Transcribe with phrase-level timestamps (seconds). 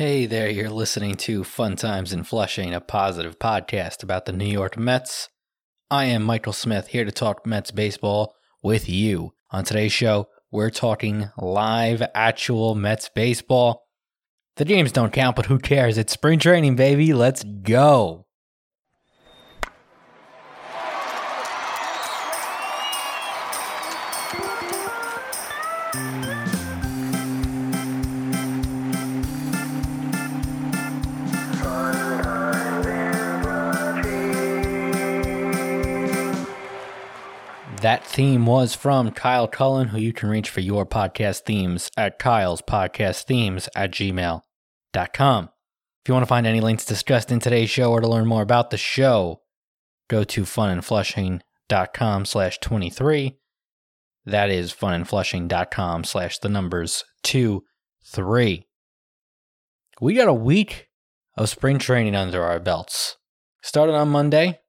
[0.00, 4.46] Hey there, you're listening to Fun Times in Flushing, a positive podcast about the New
[4.46, 5.28] York Mets.
[5.90, 9.34] I am Michael Smith, here to talk Mets baseball with you.
[9.50, 13.84] On today's show, we're talking live, actual Mets baseball.
[14.56, 15.98] The games don't count, but who cares?
[15.98, 17.12] It's spring training, baby.
[17.12, 18.24] Let's go.
[37.80, 42.18] That theme was from Kyle Cullen, who you can reach for your podcast themes at
[42.18, 45.44] Kyle's Podcast Themes at gmail.com.
[45.44, 48.42] If you want to find any links discussed in today's show or to learn more
[48.42, 49.40] about the show,
[50.08, 53.38] go to funandflushing.com slash 23.
[54.26, 57.64] That is funandflushing.com slash the numbers 2,
[58.04, 58.66] 3.
[60.02, 60.88] We got a week
[61.34, 63.16] of spring training under our belts.
[63.62, 64.60] Started on Monday,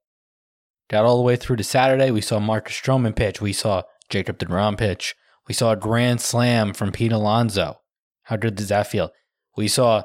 [0.92, 2.10] Got all the way through to Saturday.
[2.10, 3.40] We saw Marcus Stroman pitch.
[3.40, 5.14] We saw Jacob DeGrom pitch.
[5.48, 7.80] We saw a grand slam from Pete Alonso.
[8.24, 9.10] How good does that feel?
[9.56, 10.02] We saw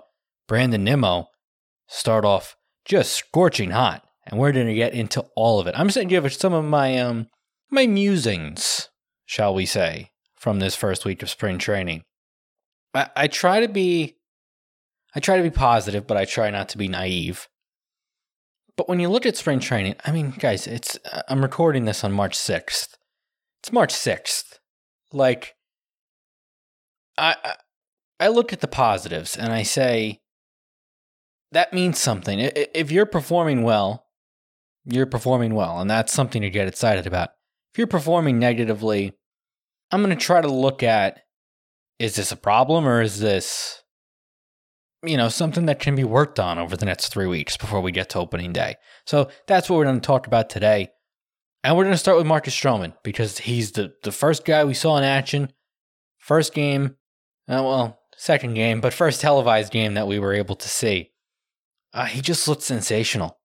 [0.48, 1.28] Brandon Nimmo
[1.88, 5.76] start off just scorching hot, and we're going to get into all of it.
[5.78, 7.28] I'm just going to give some of my um
[7.70, 8.88] my musings,
[9.26, 12.04] shall we say, from this first week of spring training.
[12.94, 14.16] I, I try to be
[15.14, 17.50] I try to be positive, but I try not to be naive.
[18.78, 22.03] But when you look at spring training, I mean, guys, it's uh, I'm recording this
[22.03, 22.89] on March 6th.
[23.61, 24.59] It's March 6th.
[25.11, 25.56] Like
[27.17, 27.56] I
[28.19, 30.22] I look at the positives and I say
[31.52, 32.39] that means something.
[32.39, 34.06] If you're performing well,
[34.86, 37.30] you're performing well, and that's something to get excited about.
[37.73, 39.14] If you're performing negatively,
[39.91, 41.22] I'm going to try to look at
[42.00, 43.81] is this a problem or is this
[45.03, 47.92] you know, something that can be worked on over the next three weeks before we
[47.92, 48.76] get to opening day.
[49.06, 50.90] So that's what we're going to talk about today.
[51.64, 54.74] And we're going to start with Marcus Stroman because he's the, the first guy we
[54.74, 55.52] saw in action,
[56.18, 56.96] first game,
[57.47, 61.12] uh, well, second game, but first televised game that we were able to see.
[61.94, 63.38] Uh, he just looked sensational.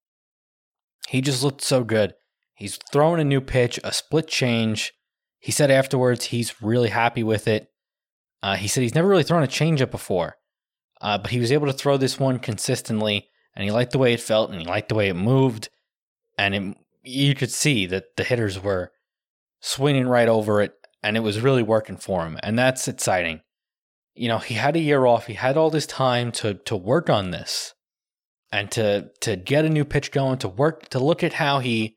[1.08, 2.14] He just looked so good.
[2.54, 4.92] He's throwing a new pitch, a split change.
[5.38, 7.69] He said afterwards he's really happy with it.
[8.42, 10.36] Uh, he said he's never really thrown a changeup before.
[11.02, 14.14] Uh, but he was able to throw this one consistently, and he liked the way
[14.14, 15.68] it felt, and he liked the way it moved,
[16.38, 18.92] and it, you could see that the hitters were
[19.60, 23.40] swinging right over it, and it was really working for him, and that's exciting.
[24.14, 25.26] You know, he had a year off.
[25.26, 27.74] He had all this time to to work on this,
[28.52, 31.96] and to to get a new pitch going, to work to look at how he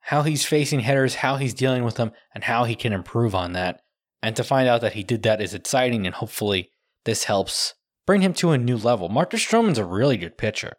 [0.00, 3.52] how he's facing hitters, how he's dealing with them, and how he can improve on
[3.52, 3.82] that.
[4.22, 6.70] And to find out that he did that is exciting, and hopefully
[7.04, 7.74] this helps
[8.06, 9.08] bring him to a new level.
[9.08, 10.74] Marcus Stroman's a really good pitcher.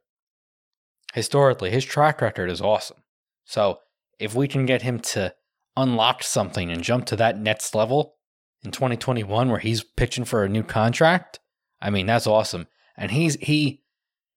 [1.13, 3.03] Historically, his track record is awesome.
[3.45, 3.79] So
[4.19, 5.33] if we can get him to
[5.75, 8.15] unlock something and jump to that next level
[8.63, 11.39] in 2021 where he's pitching for a new contract,
[11.81, 12.67] I mean that's awesome.
[12.95, 13.83] And he's he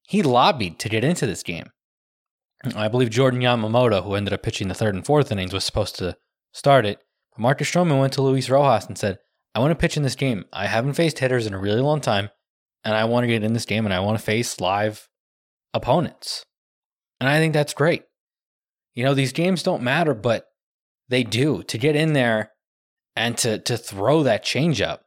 [0.07, 1.71] he lobbied to get into this game.
[2.75, 5.97] I believe Jordan Yamamoto, who ended up pitching the third and fourth innings, was supposed
[5.97, 6.17] to
[6.53, 6.99] start it.
[7.33, 9.19] But Marcus Stroman went to Luis Rojas and said,
[9.55, 10.45] I want to pitch in this game.
[10.53, 12.31] I haven't faced hitters in a really long time,
[12.85, 15.09] and I want to get in this game and I want to face live
[15.73, 16.45] opponents.
[17.21, 18.03] And I think that's great.
[18.95, 20.47] You know, these games don't matter, but
[21.09, 21.63] they do.
[21.65, 22.53] To get in there
[23.17, 25.01] and to to throw that changeup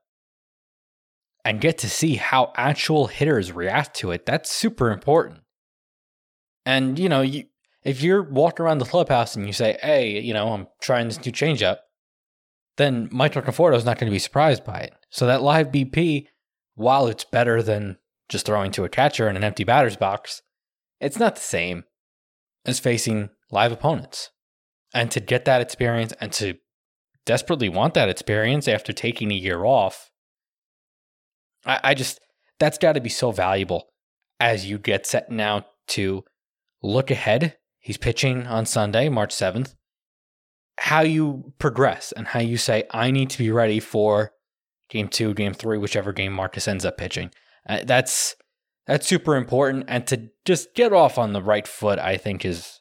[1.43, 5.41] and get to see how actual hitters react to it, that's super important.
[6.65, 7.45] And you know, you
[7.83, 11.23] if you're walking around the clubhouse and you say, "Hey, you know, I'm trying this
[11.25, 11.77] new changeup,"
[12.77, 14.93] then Michael Conforto is not going to be surprised by it.
[15.09, 16.27] So that live BP,
[16.75, 17.97] while it's better than
[18.29, 20.41] just throwing to a catcher in an empty batter's box,
[20.99, 21.83] it's not the same
[22.65, 24.29] as facing live opponents.
[24.93, 26.55] And to get that experience and to
[27.25, 30.11] desperately want that experience after taking a year off,
[31.65, 32.19] I, I just,
[32.59, 33.87] that's got to be so valuable
[34.39, 36.23] as you get set now to
[36.83, 37.57] look ahead.
[37.79, 39.73] He's pitching on Sunday, March 7th
[40.79, 44.31] how you progress and how you say, I need to be ready for
[44.89, 47.31] game two, game three, whichever game Marcus ends up pitching.
[47.67, 48.35] Uh, that's
[48.85, 49.85] that's super important.
[49.87, 52.79] And to just get off on the right foot, I think is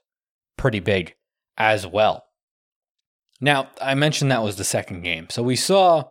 [0.57, 1.15] pretty big
[1.59, 2.25] as well.
[3.41, 5.27] Now, I mentioned that was the second game.
[5.31, 6.05] So we saw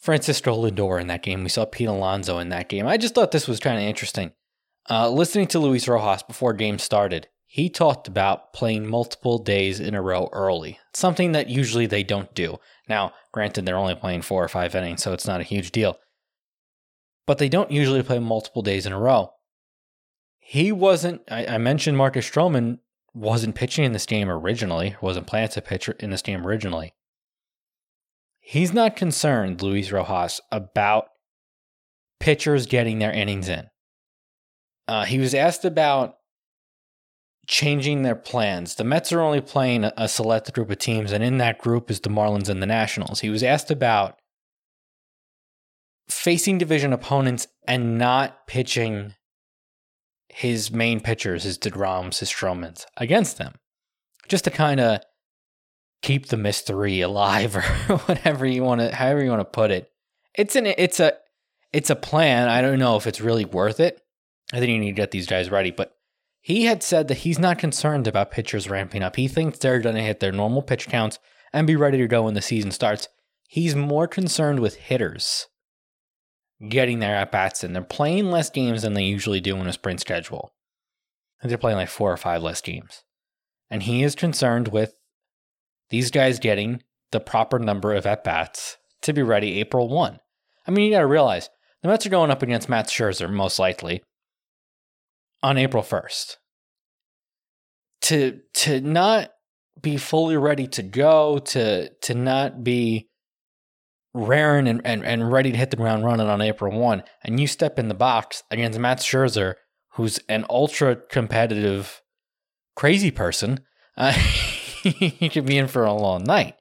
[0.00, 1.42] Francisco Lindor in that game.
[1.42, 2.86] We saw Pete Alonso in that game.
[2.86, 4.32] I just thought this was kind of interesting.
[4.88, 9.96] Uh, listening to Luis Rojas before game started, he talked about playing multiple days in
[9.96, 12.58] a row early, something that usually they don't do.
[12.88, 15.98] Now, granted, they're only playing four or five innings, so it's not a huge deal.
[17.30, 19.30] but they don't usually play multiple days in a row.
[20.40, 22.80] He wasn't, I, I mentioned Marcus Stroman
[23.14, 26.92] wasn't pitching in this game originally, wasn't planned to pitch in this game originally.
[28.40, 31.06] He's not concerned, Luis Rojas, about
[32.18, 33.68] pitchers getting their innings in.
[34.88, 36.16] Uh, he was asked about
[37.50, 38.76] changing their plans.
[38.76, 41.98] The Mets are only playing a select group of teams, and in that group is
[41.98, 43.20] the Marlins and the Nationals.
[43.20, 44.20] He was asked about
[46.08, 49.14] facing division opponents and not pitching
[50.28, 53.56] his main pitchers, his DeGroms, his Stromans, against them,
[54.28, 55.00] just to kind of
[56.02, 57.56] keep the mystery alive
[57.88, 59.90] or whatever you want to, however you want to put it.
[60.36, 61.14] It's an, it's a,
[61.72, 62.48] it's a plan.
[62.48, 64.00] I don't know if it's really worth it.
[64.52, 65.96] I think you need to get these guys ready, but
[66.40, 69.16] he had said that he's not concerned about pitchers ramping up.
[69.16, 71.18] He thinks they're going to hit their normal pitch counts
[71.52, 73.08] and be ready to go when the season starts.
[73.46, 75.48] He's more concerned with hitters
[76.68, 77.72] getting their at bats in.
[77.72, 80.52] They're playing less games than they usually do in a sprint schedule.
[81.42, 83.02] they're playing like four or five less games.
[83.70, 84.94] And he is concerned with
[85.88, 86.82] these guys getting
[87.12, 90.18] the proper number of at bats to be ready April 1.
[90.66, 91.48] I mean, you got to realize
[91.82, 94.02] the Mets are going up against Max Scherzer, most likely,
[95.42, 96.36] on April 1st.
[98.02, 99.30] To, to not
[99.80, 103.08] be fully ready to go, to, to not be
[104.12, 107.46] raring and, and, and ready to hit the ground running on April 1, and you
[107.46, 109.54] step in the box against Max Scherzer,
[109.94, 112.00] who's an ultra competitive,
[112.74, 113.60] crazy person,
[113.96, 114.12] uh,
[114.82, 116.54] he could be in for a long night.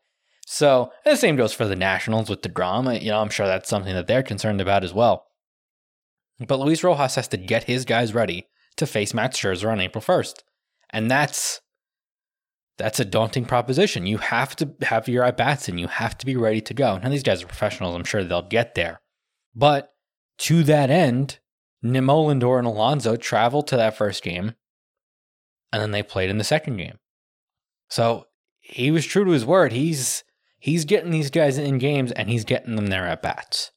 [0.46, 2.96] So the same goes for the Nationals with the drama.
[2.96, 5.26] You know, I'm sure that's something that they're concerned about as well.
[6.40, 8.48] But Luis Rojas has to get his guys ready
[8.80, 10.44] to face Max Scherzer on April 1st.
[10.90, 11.62] And that's
[12.78, 14.06] that's a daunting proposition.
[14.06, 16.98] You have to have your at bats and you have to be ready to go.
[16.98, 17.94] Now, these guys are professionals.
[17.94, 19.02] I'm sure they'll get there.
[19.54, 19.94] But
[20.40, 21.40] to that end,
[21.82, 24.56] Nimmo, Lindor, and Alonso traveled to that first game,
[25.74, 27.00] and then they played in the second game.
[27.90, 28.28] So
[28.60, 29.74] he was true to his word.
[29.74, 30.24] He's
[30.58, 33.72] he's getting these guys in games and he's getting them their at bats.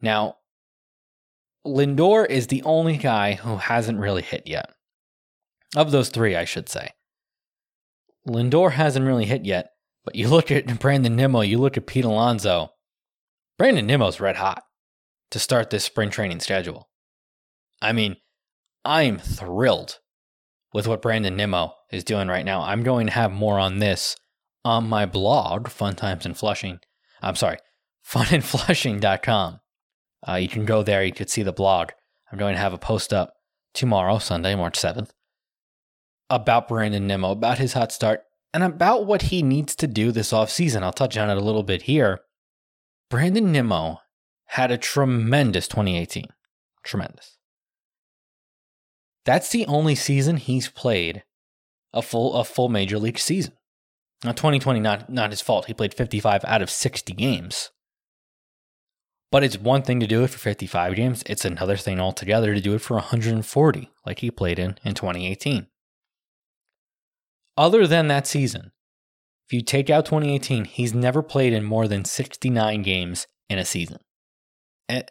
[0.00, 0.36] Now,
[1.66, 4.70] Lindor is the only guy who hasn't really hit yet.
[5.74, 6.90] Of those three, I should say.
[8.28, 9.70] Lindor hasn't really hit yet,
[10.04, 12.70] but you look at Brandon Nimmo, you look at Pete Alonso.
[13.58, 14.62] Brandon Nimmo's red hot
[15.30, 16.88] to start this spring training schedule.
[17.80, 18.16] I mean,
[18.84, 19.98] I'm thrilled
[20.72, 22.62] with what Brandon Nimmo is doing right now.
[22.62, 24.16] I'm going to have more on this
[24.64, 26.80] on my blog, Fun Times in Flushing.
[27.22, 27.58] I'm sorry,
[28.06, 29.60] funandflushing.com.
[30.26, 31.90] Uh, you can go there, you could see the blog.
[32.30, 33.34] I'm going to have a post up
[33.74, 35.10] tomorrow, Sunday, March 7th,
[36.30, 38.22] about Brandon Nimmo, about his hot start,
[38.52, 40.82] and about what he needs to do this offseason.
[40.82, 42.20] I'll touch on it a little bit here.
[43.10, 44.00] Brandon Nimmo
[44.46, 46.26] had a tremendous 2018.
[46.82, 47.38] Tremendous.
[49.24, 51.24] That's the only season he's played
[51.92, 53.54] a full a full major league season.
[54.24, 55.66] Now 2020 not not his fault.
[55.66, 57.70] He played 55 out of 60 games.
[59.30, 62.60] But it's one thing to do it for 55 games, it's another thing altogether to
[62.60, 65.66] do it for 140 like he played in in 2018
[67.56, 68.72] other than that season,
[69.46, 73.64] if you take out 2018, he's never played in more than 69 games in a
[73.64, 73.98] season.
[74.88, 75.02] Eh,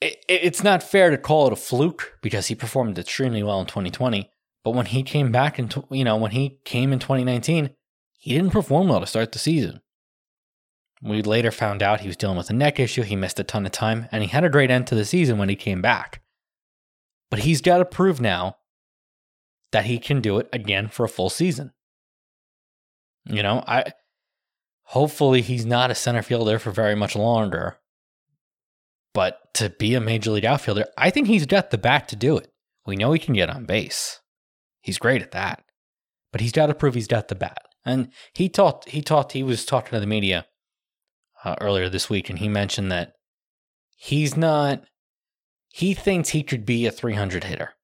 [0.00, 3.60] it, it, it's not fair to call it a fluke because he performed extremely well
[3.60, 4.30] in 2020.
[4.64, 7.70] But when he came back in, you know, when he came in 2019,
[8.18, 9.80] he didn't perform well to start the season.
[11.02, 13.02] We later found out he was dealing with a neck issue.
[13.02, 15.36] He missed a ton of time, and he had a great end to the season
[15.36, 16.22] when he came back.
[17.28, 18.56] But he's got to prove now
[19.72, 21.72] that he can do it again for a full season.
[23.24, 23.92] You know, I
[24.84, 27.78] hopefully he's not a center fielder for very much longer.
[29.14, 32.36] But to be a major league outfielder, I think he's got the bat to do
[32.36, 32.48] it.
[32.86, 34.20] We know he can get on base.
[34.80, 35.64] He's great at that.
[36.32, 37.58] But he's got to prove he's got the bat.
[37.84, 40.46] And he talked he talked he was talking to the media
[41.44, 43.12] uh, earlier this week and he mentioned that
[43.96, 44.84] he's not
[45.68, 47.74] he thinks he could be a 300 hitter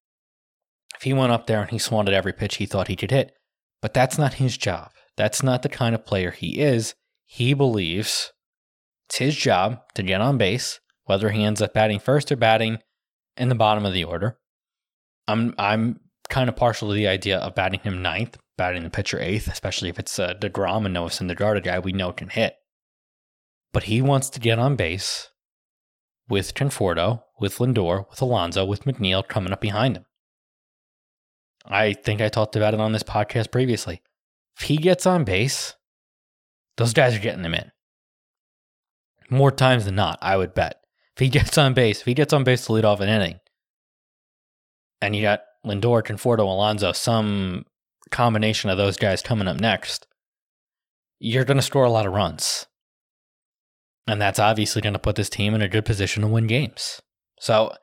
[0.98, 3.32] if he went up there and he swatted every pitch he thought he could hit.
[3.80, 4.90] But that's not his job.
[5.16, 6.94] That's not the kind of player he is.
[7.24, 8.32] He believes
[9.08, 12.78] it's his job to get on base, whether he ends up batting first or batting
[13.36, 14.38] in the bottom of the order.
[15.28, 19.20] I'm I'm kind of partial to the idea of batting him ninth, batting the pitcher
[19.20, 22.54] eighth, especially if it's uh, DeGrom and Noah Syndergaard, a guy we know can hit.
[23.72, 25.30] But he wants to get on base
[26.28, 30.06] with Conforto, with Lindor, with Alonso, with McNeil coming up behind him.
[31.66, 34.00] I think I talked about it on this podcast previously.
[34.58, 35.74] If he gets on base,
[36.76, 37.70] those guys are getting him in.
[39.30, 40.80] More times than not, I would bet.
[41.16, 43.40] If he gets on base, if he gets on base to lead off an inning,
[45.00, 47.64] and you got Lindor, Conforto, Alonso, some
[48.10, 50.06] combination of those guys coming up next,
[51.20, 52.66] you're going to score a lot of runs.
[54.08, 57.00] And that's obviously going to put this team in a good position to win games.
[57.38, 57.74] So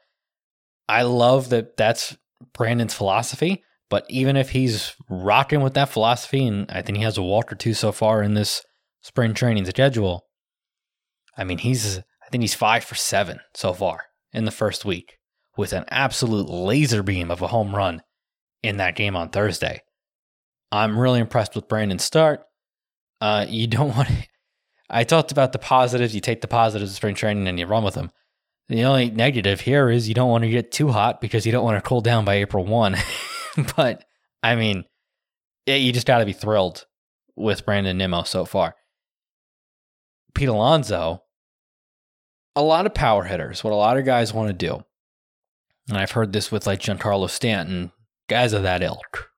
[0.90, 2.18] I love that that's
[2.54, 3.64] Brandon's philosophy.
[3.90, 7.52] But even if he's rocking with that philosophy, and I think he has a walk
[7.52, 8.64] or two so far in this
[9.04, 10.26] spring training schedule,
[11.38, 15.18] I mean, he's I think he's five for seven so far in the first week
[15.56, 18.02] with an absolute laser beam of a home run
[18.64, 19.82] in that game on Thursday.
[20.72, 22.42] I'm really impressed with Brandon's start.
[23.22, 24.08] Uh, you don't want.
[24.08, 24.28] To,
[24.90, 26.14] I talked about the positives.
[26.14, 28.12] You take the positives of spring training and you run with them.
[28.70, 31.64] The only negative here is you don't want to get too hot because you don't
[31.64, 32.96] want to cool down by April 1.
[33.76, 34.04] but
[34.42, 34.86] I mean,
[35.66, 36.86] it, you just got to be thrilled
[37.36, 38.76] with Brandon Nimmo so far.
[40.34, 41.24] Pete Alonso,
[42.56, 44.84] a lot of power hitters, what a lot of guys want to do.
[45.88, 47.92] And I've heard this with like Giancarlo Stanton,
[48.28, 49.30] guys of that ilk.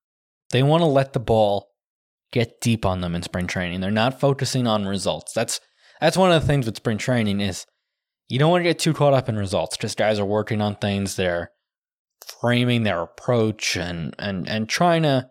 [0.52, 1.70] They want to let the ball
[2.32, 3.82] get deep on them in spring training.
[3.82, 5.34] They're not focusing on results.
[5.34, 5.60] That's
[6.02, 7.66] that's one of the things with spring training is
[8.30, 9.78] you don't want to get too caught up in results.
[9.78, 11.16] Just guys are working on things.
[11.16, 11.52] They're
[12.42, 15.30] framing their approach and and and trying to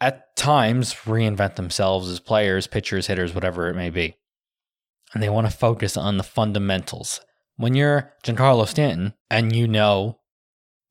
[0.00, 4.16] at times reinvent themselves as players, pitchers, hitters, whatever it may be.
[5.12, 7.20] And they want to focus on the fundamentals.
[7.56, 10.20] When you're Giancarlo Stanton and you know,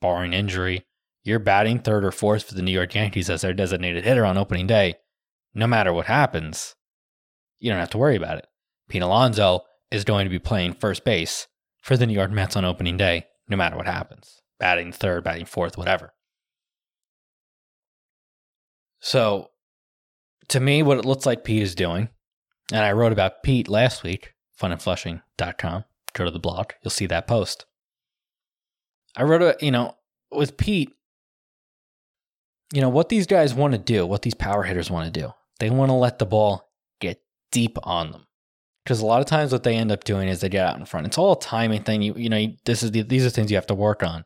[0.01, 0.83] barring injury,
[1.23, 4.37] you're batting third or fourth for the New York Yankees as their designated hitter on
[4.37, 4.95] opening day,
[5.53, 6.75] no matter what happens,
[7.59, 8.47] you don't have to worry about it.
[8.89, 9.61] Pete Alonso
[9.91, 11.47] is going to be playing first base
[11.81, 15.45] for the New York Mets on opening day, no matter what happens batting third, batting
[15.45, 16.13] fourth, whatever.
[18.99, 19.51] So,
[20.49, 22.09] to me, what it looks like Pete is doing,
[22.71, 25.83] and I wrote about Pete last week, funandflushing.com.
[26.13, 27.65] Go to the blog, you'll see that post.
[29.15, 29.95] I wrote a, you know,
[30.31, 30.93] with Pete,
[32.73, 35.33] you know, what these guys want to do, what these power hitters want to do,
[35.59, 36.69] they want to let the ball
[36.99, 37.21] get
[37.51, 38.27] deep on them
[38.87, 40.85] because a lot of times what they end up doing is they get out in
[40.85, 41.05] front.
[41.05, 42.01] It's all a timing thing.
[42.01, 44.23] You you know this is the, these are things you have to work on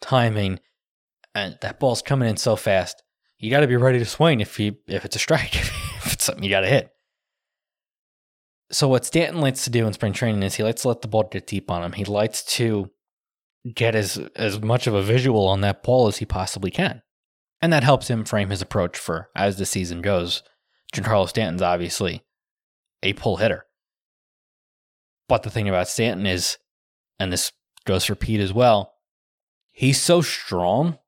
[0.00, 0.60] timing,
[1.34, 3.02] and that ball's coming in so fast.
[3.38, 6.24] You got to be ready to swing if you if it's a strike, if it's
[6.24, 6.90] something you got to hit.
[8.70, 11.08] So what Stanton likes to do in spring training is he likes to let the
[11.08, 11.92] ball get deep on him.
[11.92, 12.90] He likes to
[13.74, 17.02] get as as much of a visual on that ball as he possibly can,
[17.62, 20.42] and that helps him frame his approach for as the season goes.
[20.92, 22.22] Giancarlo Stanton's obviously
[23.02, 23.66] a pull hitter,
[25.28, 26.58] but the thing about Stanton is,
[27.18, 27.52] and this
[27.84, 28.94] goes for Pete as well,
[29.72, 30.98] he's so strong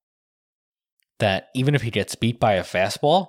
[1.19, 3.29] that even if he gets beat by a fastball,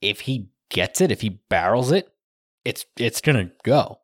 [0.00, 2.08] if he gets it, if he barrels it,
[2.64, 3.98] it's it's gonna go.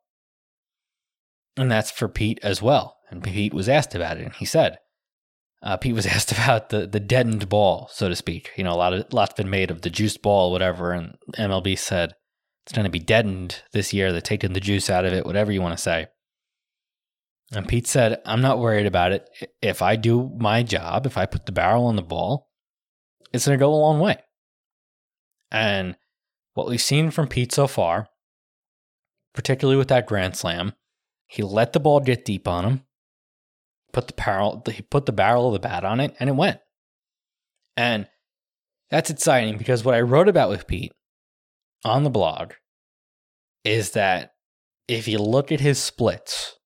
[1.57, 2.97] And that's for Pete as well.
[3.09, 4.77] And Pete was asked about it, and he said,
[5.61, 8.51] uh, Pete was asked about the the deadened ball, so to speak.
[8.55, 10.91] You know, a lot of lots been made of the juiced ball, whatever.
[10.91, 12.13] And MLB said
[12.65, 14.11] it's going to be deadened this year.
[14.11, 16.07] They're taking the juice out of it, whatever you want to say.
[17.51, 19.27] And Pete said, I'm not worried about it.
[19.61, 22.47] If I do my job, if I put the barrel on the ball,
[23.33, 24.17] it's going to go a long way.
[25.51, 25.95] And
[26.53, 28.07] what we've seen from Pete so far,
[29.33, 30.73] particularly with that grand slam,
[31.25, 32.83] he let the ball get deep on him,
[33.91, 36.59] put the barrel, he put the barrel of the bat on it, and it went.
[37.77, 38.07] And
[38.89, 40.93] that's exciting because what I wrote about with Pete
[41.85, 42.53] on the blog
[43.63, 44.33] is that
[44.87, 46.59] if you look at his splits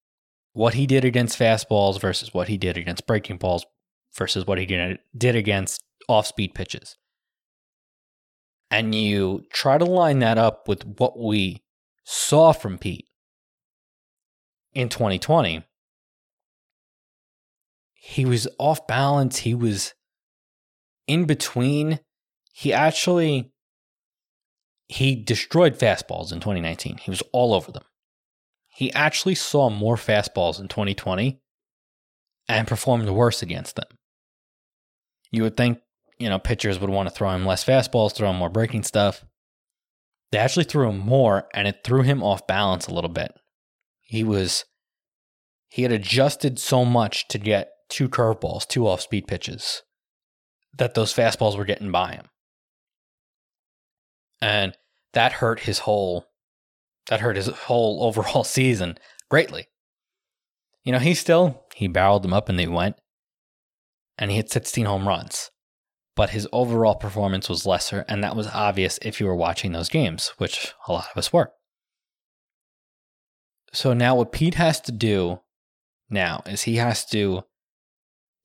[0.54, 3.66] what he did against fastballs versus what he did against breaking balls
[4.16, 4.66] versus what he
[5.16, 6.96] did against off speed pitches.
[8.70, 11.62] And you try to line that up with what we
[12.04, 13.06] saw from Pete
[14.72, 15.64] in 2020.
[18.06, 19.38] He was off balance.
[19.38, 19.94] He was
[21.06, 22.00] in between.
[22.52, 23.52] He actually
[24.88, 26.98] he destroyed fastballs in 2019.
[26.98, 27.84] He was all over them
[28.74, 31.40] he actually saw more fastballs in 2020
[32.48, 33.86] and performed worse against them.
[35.30, 35.78] You would think,
[36.18, 39.24] you know, pitchers would want to throw him less fastballs, throw him more breaking stuff.
[40.32, 43.32] They actually threw him more and it threw him off balance a little bit.
[44.00, 44.64] He was
[45.68, 49.82] he had adjusted so much to get two curveballs, two off speed pitches
[50.76, 52.26] that those fastballs were getting by him.
[54.42, 54.76] And
[55.12, 56.26] that hurt his whole
[57.08, 58.98] that hurt his whole overall season
[59.30, 59.68] greatly.
[60.82, 62.96] You know, he still he barreled them up and they went,
[64.18, 65.50] and he hit 16 home runs.
[66.16, 69.88] But his overall performance was lesser, and that was obvious if you were watching those
[69.88, 71.52] games, which a lot of us were.
[73.72, 75.40] So now what Pete has to do
[76.08, 77.44] now is he has to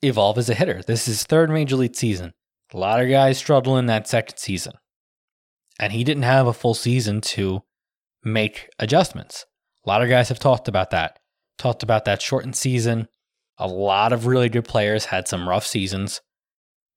[0.01, 0.81] evolve as a hitter.
[0.85, 2.33] This is his third major league season.
[2.73, 4.73] A lot of guys struggle in that second season.
[5.79, 7.63] And he didn't have a full season to
[8.23, 9.45] make adjustments.
[9.85, 11.19] A lot of guys have talked about that.
[11.57, 13.07] Talked about that shortened season.
[13.57, 16.21] A lot of really good players had some rough seasons.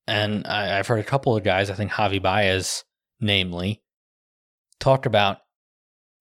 [0.06, 2.84] And I, have heard a couple of guys, I think Javi Baez,
[3.20, 3.82] namely,
[4.80, 5.38] talk about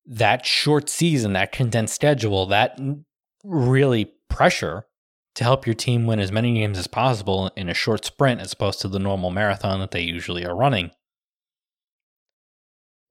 [0.05, 2.79] that short season, that condensed schedule, that
[3.43, 4.85] really pressure
[5.35, 8.53] to help your team win as many games as possible in a short sprint as
[8.53, 10.91] opposed to the normal marathon that they usually are running.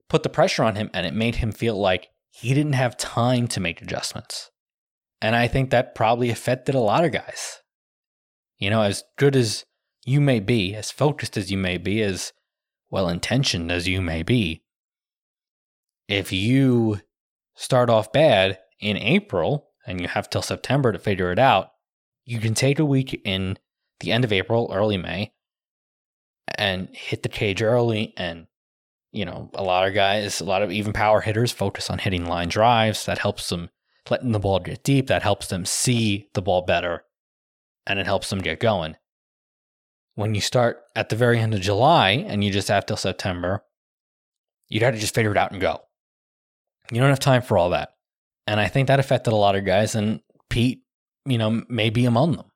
[0.07, 3.47] Put the pressure on him, and it made him feel like he didn't have time
[3.47, 4.51] to make adjustments.
[5.21, 7.59] And I think that probably affected a lot of guys.
[8.57, 9.65] You know, as good as
[10.05, 12.33] you may be, as focused as you may be, as
[12.89, 14.63] well intentioned as you may be,
[16.07, 16.99] if you
[17.55, 21.71] start off bad in April and you have till September to figure it out,
[22.25, 23.57] you can take a week in
[23.99, 25.33] the end of April, early May,
[26.57, 28.13] and hit the cage early.
[28.17, 28.47] And,
[29.11, 32.25] you know, a lot of guys, a lot of even power hitters focus on hitting
[32.25, 33.05] line drives.
[33.05, 33.69] That helps them
[34.09, 35.07] letting the ball get deep.
[35.07, 37.03] That helps them see the ball better
[37.85, 38.95] and it helps them get going.
[40.15, 43.63] When you start at the very end of July and you just have till September,
[44.67, 45.81] you'd have to just figure it out and go.
[46.91, 47.95] You don't have time for all that.
[48.47, 49.95] And I think that affected a lot of guys.
[49.95, 50.80] And Pete
[51.25, 52.51] you know, maybe among them.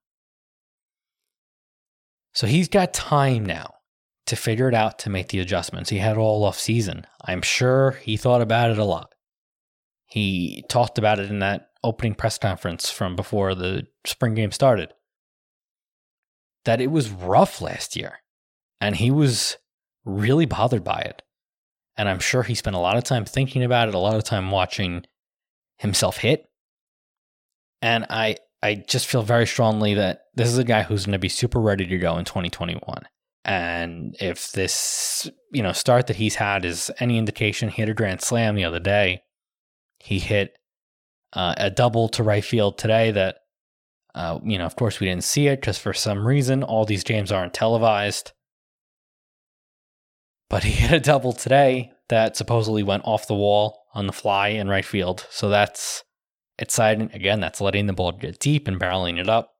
[2.33, 3.75] So he's got time now
[4.25, 5.89] to figure it out to make the adjustments.
[5.89, 7.05] He had all off season.
[7.23, 9.13] I'm sure he thought about it a lot.
[10.07, 14.93] He talked about it in that opening press conference from before the spring game started.
[16.65, 18.19] That it was rough last year.
[18.81, 19.57] And he was
[20.03, 21.21] really bothered by it.
[21.97, 24.23] And I'm sure he spent a lot of time thinking about it, a lot of
[24.23, 25.05] time watching
[25.77, 26.49] himself hit.
[27.81, 31.19] And I I just feel very strongly that this is a guy who's going to
[31.19, 32.81] be super ready to go in 2021.
[33.43, 37.93] And if this, you know, start that he's had is any indication, he hit a
[37.93, 39.21] grand slam the other day.
[39.99, 40.57] He hit
[41.33, 43.37] uh, a double to right field today that,
[44.15, 47.03] uh, you know, of course we didn't see it because for some reason all these
[47.03, 48.31] games aren't televised.
[50.49, 54.47] But he hit a double today that supposedly went off the wall on the fly
[54.47, 55.27] in right field.
[55.29, 56.03] So that's
[56.59, 57.09] exciting.
[57.13, 59.53] Again, that's letting the ball get deep and barreling it up.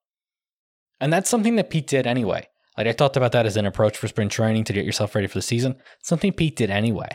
[1.00, 2.48] And that's something that Pete did anyway.
[2.78, 5.28] Like I talked about that as an approach for spring training to get yourself ready
[5.28, 5.76] for the season.
[6.02, 7.10] Something Pete did anyway.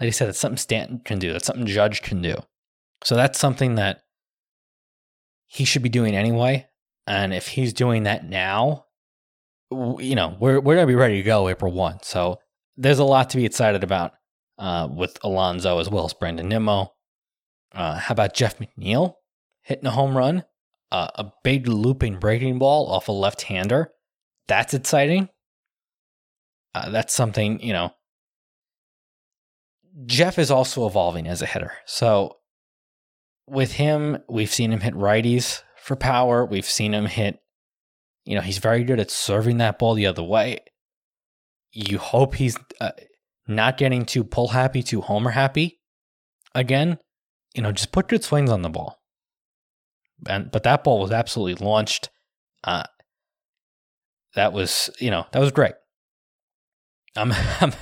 [0.00, 1.32] Like I said, it's something Stanton can do.
[1.32, 2.36] That's something Judge can do.
[3.04, 4.02] So that's something that
[5.46, 6.66] he should be doing anyway.
[7.06, 8.86] And if he's doing that now,
[9.70, 11.98] you know, we're we're gonna be ready to go April one.
[12.02, 12.38] So
[12.76, 14.12] there's a lot to be excited about
[14.58, 16.92] uh, with Alonso as well as Brandon Nimmo.
[17.74, 19.14] Uh, how about Jeff McNeil
[19.62, 20.44] hitting a home run?
[20.90, 23.90] Uh, a big looping breaking ball off a left hander.
[24.46, 25.30] That's exciting.
[26.74, 27.92] Uh, that's something, you know.
[30.06, 31.72] Jeff is also evolving as a hitter.
[31.86, 32.36] So
[33.46, 36.44] with him, we've seen him hit righties for power.
[36.44, 37.38] We've seen him hit,
[38.24, 40.60] you know, he's very good at serving that ball the other way.
[41.72, 42.92] You hope he's uh,
[43.46, 45.80] not getting too pull happy, too homer happy
[46.54, 46.98] again
[47.54, 49.00] you know, just put good swings on the ball.
[50.28, 52.10] And but that ball was absolutely launched.
[52.64, 52.84] Uh,
[54.34, 55.74] that was, you know, that was great.
[57.16, 57.72] I'm I'm,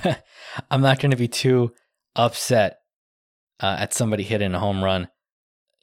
[0.69, 1.73] I'm not going to be too
[2.15, 2.77] upset
[3.59, 5.07] uh, at somebody hitting a home run.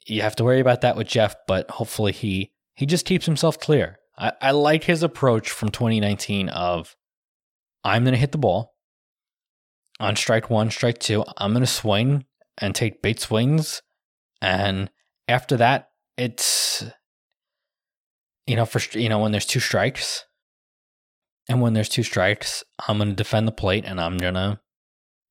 [0.05, 3.59] You have to worry about that with Jeff, but hopefully he he just keeps himself
[3.59, 3.99] clear.
[4.17, 6.95] I, I like his approach from 2019 of
[7.83, 8.75] I'm going to hit the ball
[9.99, 11.23] on strike one, strike two.
[11.37, 12.25] I'm going to swing
[12.59, 13.81] and take bait swings.
[14.41, 14.89] And
[15.27, 16.83] after that, it's,
[18.45, 20.25] you know, for, you know, when there's two strikes
[21.47, 24.59] and when there's two strikes, I'm to defend the plate and I'm to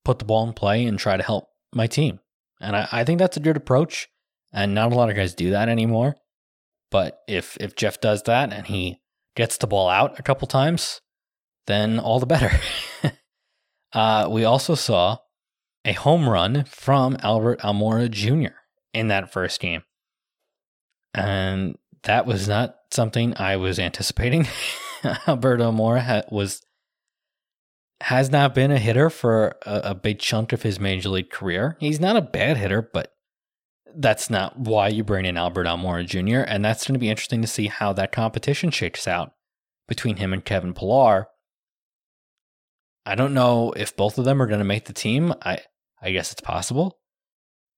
[0.04, 2.20] put the ball in play and try to help my team.
[2.60, 4.08] And I, I think that's a good approach.
[4.52, 6.16] And not a lot of guys do that anymore.
[6.90, 9.00] But if if Jeff does that and he
[9.36, 11.00] gets the ball out a couple times,
[11.66, 12.50] then all the better.
[13.92, 15.18] uh, we also saw
[15.88, 18.54] a home run from Albert Almora Jr.
[18.92, 19.82] in that first game.
[21.14, 24.46] And that was not something I was anticipating.
[25.26, 26.62] Albert Almora ha- was
[28.02, 31.76] has not been a hitter for a, a big chunk of his major league career.
[31.80, 33.12] He's not a bad hitter, but
[33.96, 36.40] that's not why you bring in Albert Almora Jr.
[36.46, 39.32] And that's going to be interesting to see how that competition shakes out
[39.88, 41.28] between him and Kevin Pillar.
[43.06, 45.32] I don't know if both of them are going to make the team.
[45.42, 45.60] I
[46.02, 46.98] I guess it's possible.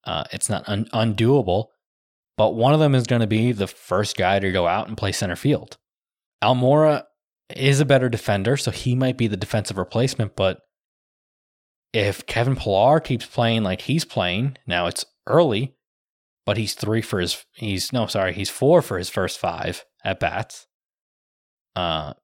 [0.05, 1.67] Uh, it's not un- undoable,
[2.37, 4.97] but one of them is going to be the first guy to go out and
[4.97, 5.77] play center field.
[6.43, 7.05] Almora
[7.55, 10.61] is a better defender, so he might be the defensive replacement, but
[11.93, 15.75] if Kevin Pillar keeps playing like he's playing, now it's early,
[16.47, 20.21] but he's three for his he's no sorry, he's four for his first five at
[20.21, 20.67] bats.
[21.75, 22.15] Uh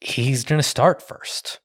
[0.00, 1.60] he's gonna start first.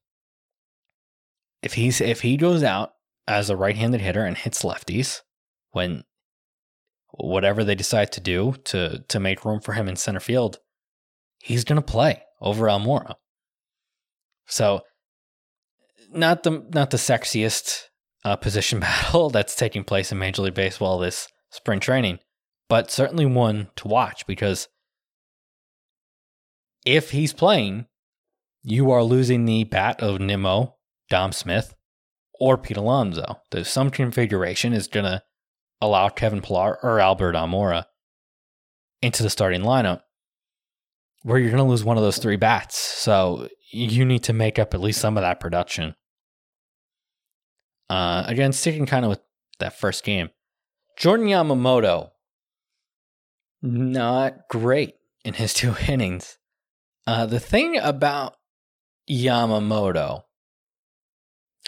[1.63, 2.91] If he's if he goes out
[3.27, 5.21] as a right-handed hitter and hits lefties
[5.71, 6.03] when
[7.11, 10.59] whatever they decide to do to to make room for him in center field,
[11.39, 13.15] he's gonna play over Almora.
[14.45, 14.81] So
[16.11, 17.83] not the not the sexiest
[18.23, 22.19] uh, position battle that's taking place in Major League Baseball this spring training,
[22.69, 24.67] but certainly one to watch because
[26.85, 27.85] if he's playing,
[28.63, 30.75] you are losing the bat of Nimmo,
[31.09, 31.73] Dom Smith,
[32.39, 33.41] or Pete Alonso.
[33.51, 35.23] There's some configuration is going to
[35.81, 37.85] allow Kevin Pillar or Albert Almora
[39.01, 40.01] into the starting lineup
[41.23, 42.77] where you're going to lose one of those three bats.
[42.77, 45.95] So you need to make up at least some of that production.
[47.89, 49.19] Uh, again, sticking kind of with
[49.59, 50.29] that first game,
[50.97, 52.11] Jordan Yamamoto,
[53.61, 56.37] not great in his two innings.
[57.05, 58.35] Uh, the thing about
[59.09, 60.23] Yamamoto,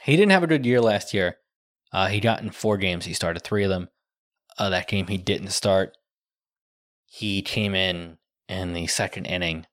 [0.04, 1.38] he didn't have a good year last year.
[1.92, 3.06] Uh, he got in four games.
[3.06, 3.90] He started three of them.
[4.58, 5.98] Uh, that game he didn't start.
[7.06, 9.66] He came in in the second inning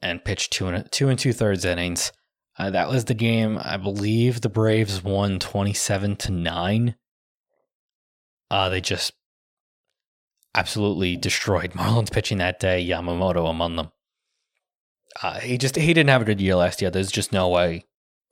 [0.00, 2.12] and pitched two and two and two thirds innings.
[2.56, 3.58] Uh, that was the game.
[3.60, 6.94] I believe the Braves won twenty-seven to nine.
[8.50, 9.12] Uh, they just
[10.54, 12.86] absolutely destroyed Marlins pitching that day.
[12.86, 13.90] Yamamoto among them.
[15.22, 16.90] Uh, he just he didn't have a good year last year.
[16.90, 17.86] There's just no way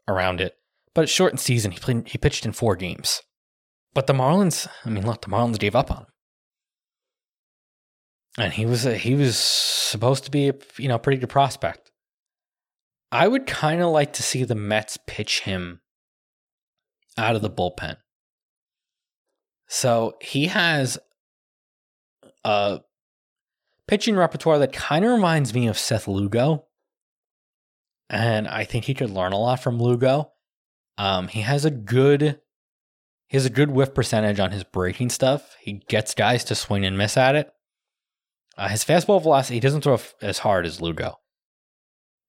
[0.07, 0.57] around it.
[0.94, 1.72] But it's shortened season.
[1.72, 2.09] He played.
[2.09, 3.22] He pitched in four games.
[3.94, 4.68] But the Marlins.
[4.85, 6.07] I mean, look, the Marlins gave up on him
[8.38, 11.90] and he was a, he was supposed to be a you know pretty good prospect.
[13.11, 15.81] I would kind of like to see the Mets pitch him
[17.18, 17.96] out of the bullpen.
[19.68, 20.98] So he has
[22.44, 22.81] a
[23.87, 26.66] pitching repertoire that kind of reminds me of Seth Lugo.
[28.09, 30.33] And I think he could learn a lot from Lugo.
[30.98, 32.40] Um, he has a good
[33.33, 35.57] he has a good whiff percentage on his breaking stuff.
[35.59, 37.50] He gets guys to swing and miss at it.
[38.59, 41.18] Uh, his fastball velocity, he doesn't throw as hard as Lugo,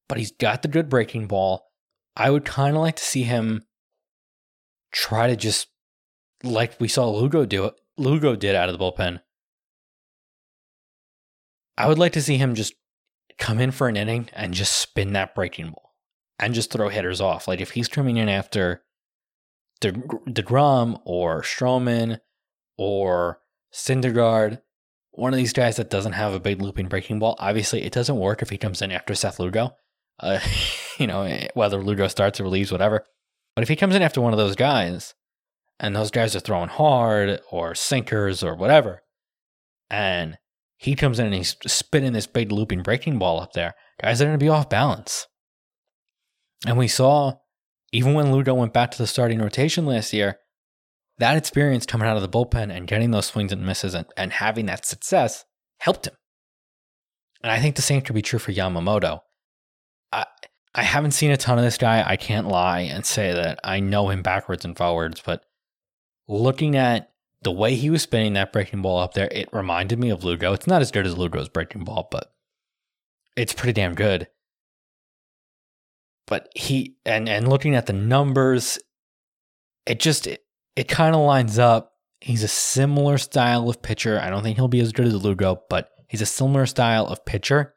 [0.08, 1.66] but he's got the good breaking ball.
[2.16, 3.64] I would kind of like to see him
[4.94, 5.68] try to just,
[6.42, 9.20] like we saw Lugo do it, Lugo did out of the bullpen.
[11.78, 12.76] I would like to see him just
[13.38, 15.83] come in for an inning and just spin that breaking ball
[16.44, 17.48] and just throw hitters off.
[17.48, 18.84] Like if he's coming in after
[19.82, 22.20] De- DeGrom or Stroman
[22.78, 23.40] or
[23.74, 24.60] Syndergaard
[25.16, 27.36] one of these guys that doesn't have a big looping breaking ball.
[27.40, 29.76] Obviously, it doesn't work if he comes in after Seth Lugo.
[30.20, 30.40] Uh,
[30.98, 33.06] you know, whether Lugo starts or leaves, whatever.
[33.56, 35.14] But if he comes in after one of those guys,
[35.80, 39.04] and those guys are throwing hard or sinkers or whatever,
[39.90, 40.38] and
[40.78, 44.26] he comes in and he's spinning this big looping breaking ball up there, guys are
[44.26, 45.28] going to be off balance.
[46.66, 47.38] And we saw,
[47.92, 50.40] even when Lugo went back to the starting rotation last year,
[51.20, 54.34] that experience coming out of the bullpen and getting those swings and misses and, and
[54.34, 55.46] having that success
[55.80, 56.16] helped him.
[57.44, 59.20] And I think the same could be true for Yamamoto.
[60.12, 60.26] I
[60.76, 62.04] I haven't seen a ton of this guy.
[62.06, 65.46] I can't lie and say that I know him backwards and forwards, but
[66.28, 67.12] looking at
[67.44, 70.54] the way he was spinning that breaking ball up there, it reminded me of Lugo.
[70.54, 72.34] It's not as good as Lugo's breaking ball, but
[73.36, 74.28] it's pretty damn good.
[76.28, 78.80] But he and and looking at the numbers,
[79.86, 80.44] it just it,
[80.76, 81.92] it kind of lines up.
[82.22, 84.20] He's a similar style of pitcher.
[84.20, 87.26] I don't think he'll be as good as Lugo, but he's a similar style of
[87.26, 87.76] pitcher.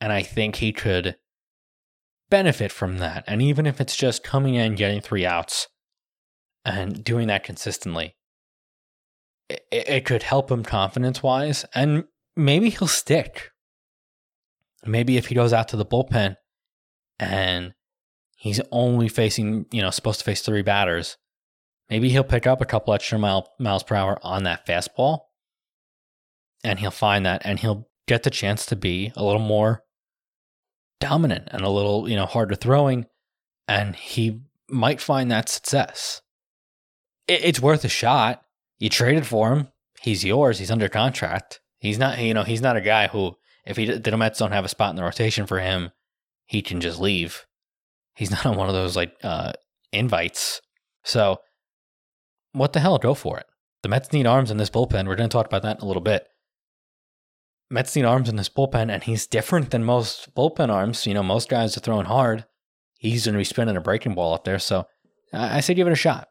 [0.00, 1.16] And I think he could
[2.28, 3.24] benefit from that.
[3.26, 5.68] And even if it's just coming in, getting three outs,
[6.64, 8.16] and doing that consistently,
[9.48, 11.64] it, it could help him confidence wise.
[11.74, 12.04] And
[12.36, 13.50] maybe he'll stick.
[14.84, 16.36] Maybe if he goes out to the bullpen
[17.18, 17.74] and
[18.36, 21.16] he's only facing, you know, supposed to face three batters,
[21.90, 25.20] Maybe he'll pick up a couple extra mile, miles per hour on that fastball
[26.62, 29.82] and he'll find that and he'll get the chance to be a little more
[31.00, 33.06] dominant and a little, you know, harder throwing
[33.68, 36.22] and he might find that success.
[37.28, 38.42] It's worth a shot.
[38.78, 39.68] You traded for him.
[40.00, 40.58] He's yours.
[40.58, 41.60] He's under contract.
[41.78, 44.64] He's not, you know, he's not a guy who, if he, the Mets don't have
[44.64, 45.90] a spot in the rotation for him,
[46.46, 47.46] he can just leave.
[48.14, 49.52] He's not on one of those like uh,
[49.92, 50.60] invites.
[51.04, 51.38] So
[52.52, 52.98] what the hell?
[52.98, 53.46] Go for it.
[53.82, 55.06] the Mets need arms in this bullpen.
[55.06, 56.26] We're going to talk about that in a little bit.
[57.70, 61.06] Mets need arms in this bullpen, and he's different than most bullpen arms.
[61.06, 62.44] You know, most guys are throwing hard.
[62.98, 64.58] He's going to be spinning a breaking ball up there.
[64.58, 64.86] So
[65.32, 66.28] I, I say give it a shot.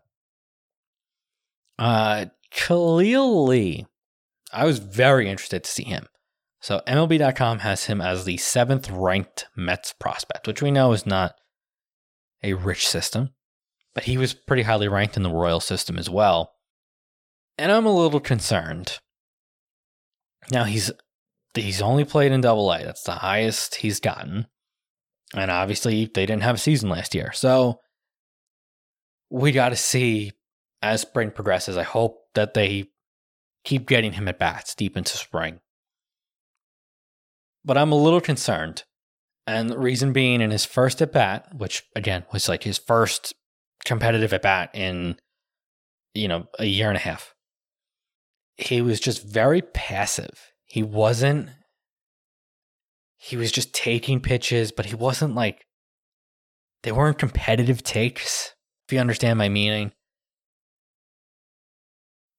[1.77, 3.85] Uh, Khalil Lee.
[4.51, 6.05] I was very interested to see him.
[6.63, 11.35] So MLB.com has him as the seventh ranked Mets prospect, which we know is not
[12.41, 13.31] a rich system,
[13.93, 16.53] but he was pretty highly ranked in the Royal system as well.
[17.57, 18.99] And I'm a little concerned.
[20.51, 20.89] Now he's
[21.53, 22.81] he's only played in double A.
[22.81, 24.47] That's the highest he's gotten.
[25.35, 27.33] And obviously they didn't have a season last year.
[27.33, 27.81] So
[29.29, 30.31] we got to see
[30.81, 31.75] as spring progresses.
[31.75, 32.85] I hope that they
[33.65, 35.59] keep getting him at bats deep into spring.
[37.65, 38.83] But I'm a little concerned.
[39.45, 43.33] And the reason being in his first at bat, which again was like his first
[43.85, 45.17] competitive at bat in,
[46.13, 47.33] you know, a year and a half,
[48.55, 50.53] he was just very passive.
[50.65, 51.49] He wasn't,
[53.17, 55.65] he was just taking pitches, but he wasn't like,
[56.83, 58.53] they weren't competitive takes,
[58.87, 59.91] if you understand my meaning.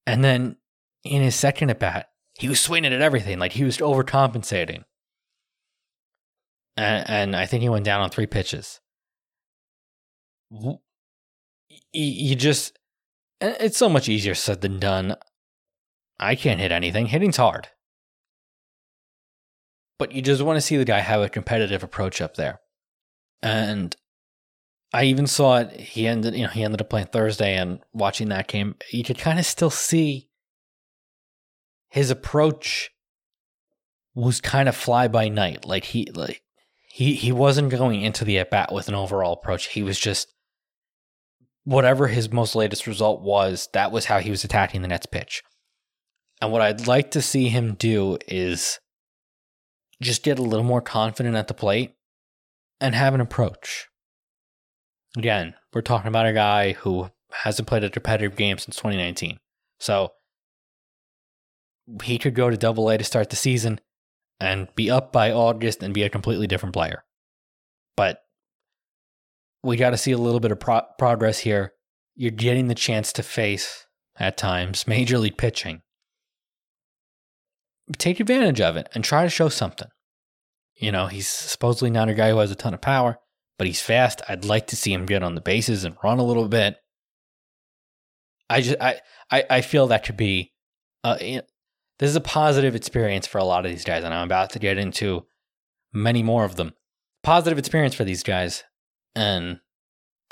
[0.07, 0.57] And then
[1.03, 2.09] in his second at bat,
[2.39, 3.39] he was swinging at everything.
[3.39, 4.85] Like he was overcompensating.
[6.77, 8.81] And, and I think he went down on three pitches.
[11.93, 12.79] You just,
[13.41, 15.17] it's so much easier said than done.
[16.19, 17.07] I can't hit anything.
[17.07, 17.69] Hitting's hard.
[19.99, 22.61] But you just want to see the guy have a competitive approach up there.
[23.43, 23.97] And
[24.93, 25.73] I even saw it.
[25.73, 29.19] He ended, you know, he ended up playing Thursday, and watching that game, you could
[29.19, 30.29] kind of still see
[31.89, 32.91] his approach
[34.15, 35.65] was kind of fly by night.
[35.65, 36.44] Like he, like
[36.95, 39.67] he, he wasn't going into the at bat with an overall approach.
[39.67, 40.33] He was just
[41.65, 43.69] whatever his most latest result was.
[43.73, 45.43] That was how he was attacking the Nets pitch.
[46.41, 48.79] And what I'd like to see him do is
[50.01, 51.97] just get a little more confident at the plate
[52.81, 53.89] and have an approach.
[55.17, 59.41] Again, we're talking about a guy who hasn't played a competitive game since 2019.
[59.81, 60.13] So
[62.05, 63.81] he could go to double A to start the season
[64.41, 67.05] and be up by August and be a completely different player.
[67.97, 68.19] But
[69.63, 71.73] we got to see a little bit of pro- progress here.
[72.17, 75.83] You're getting the chance to face, at times, major league pitching.
[77.99, 79.89] Take advantage of it and try to show something.
[80.77, 83.19] You know, he's supposedly not a guy who has a ton of power,
[83.59, 84.23] but he's fast.
[84.29, 86.77] I'd like to see him get on the bases and run a little bit.
[88.49, 90.53] I just I I, I feel that could be
[91.03, 91.17] uh,
[91.99, 94.59] this is a positive experience for a lot of these guys, and I'm about to
[94.59, 95.27] get into
[95.93, 96.73] many more of them.
[97.23, 98.65] Positive experience for these guys,
[99.15, 99.61] and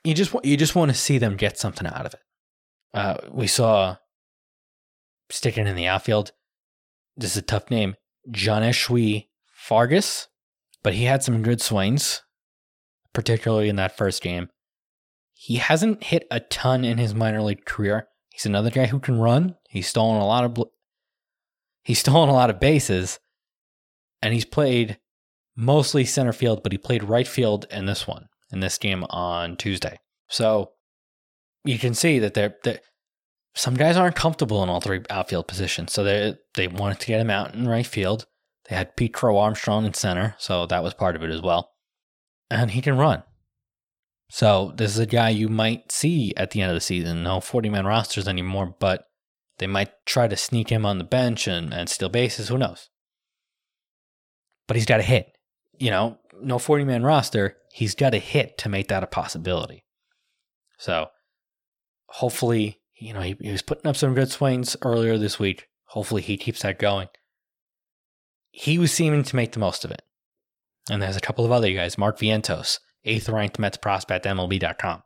[0.05, 2.21] you just you just want to see them get something out of it.
[2.93, 3.97] Uh, we saw
[5.31, 6.33] sticking in the outfield.
[7.17, 7.95] This is a tough name,
[8.31, 10.29] John Johneshwy Fargas,
[10.83, 12.23] but he had some good swings
[13.13, 14.49] particularly in that first game.
[15.35, 18.09] He hasn't hit a ton in his minor league career.
[18.31, 19.57] He's another guy who can run.
[19.69, 20.55] He's stolen a lot of
[21.83, 23.21] he's stolen a lot of bases,
[24.21, 24.99] and he's played
[25.57, 29.57] mostly center field, but he played right field in this one in this game on
[29.57, 29.99] Tuesday.
[30.29, 30.73] So
[31.65, 32.81] you can see that they're, they're
[33.55, 37.21] some guys aren't comfortable in all three outfield positions, so they they wanted to get
[37.21, 38.27] him out in right field.
[38.69, 41.73] They had Pete Crow Armstrong in center, so that was part of it as well
[42.53, 43.23] and he can run.
[44.29, 47.23] So this is a guy you might see at the end of the season.
[47.23, 49.07] No 40 man rosters anymore, but
[49.63, 52.49] they might try to sneak him on the bench and, and steal bases.
[52.49, 52.89] Who knows?
[54.67, 55.39] But he's got to hit.
[55.79, 57.59] You know, no 40 man roster.
[57.73, 59.85] He's got to hit to make that a possibility.
[60.79, 61.11] So
[62.07, 65.69] hopefully, you know, he, he was putting up some good swings earlier this week.
[65.85, 67.07] Hopefully, he keeps that going.
[68.51, 70.03] He was seeming to make the most of it.
[70.91, 71.97] And there's a couple of other guys.
[71.97, 75.05] Mark Vientos, eighth ranked Mets prospect, MLB.com.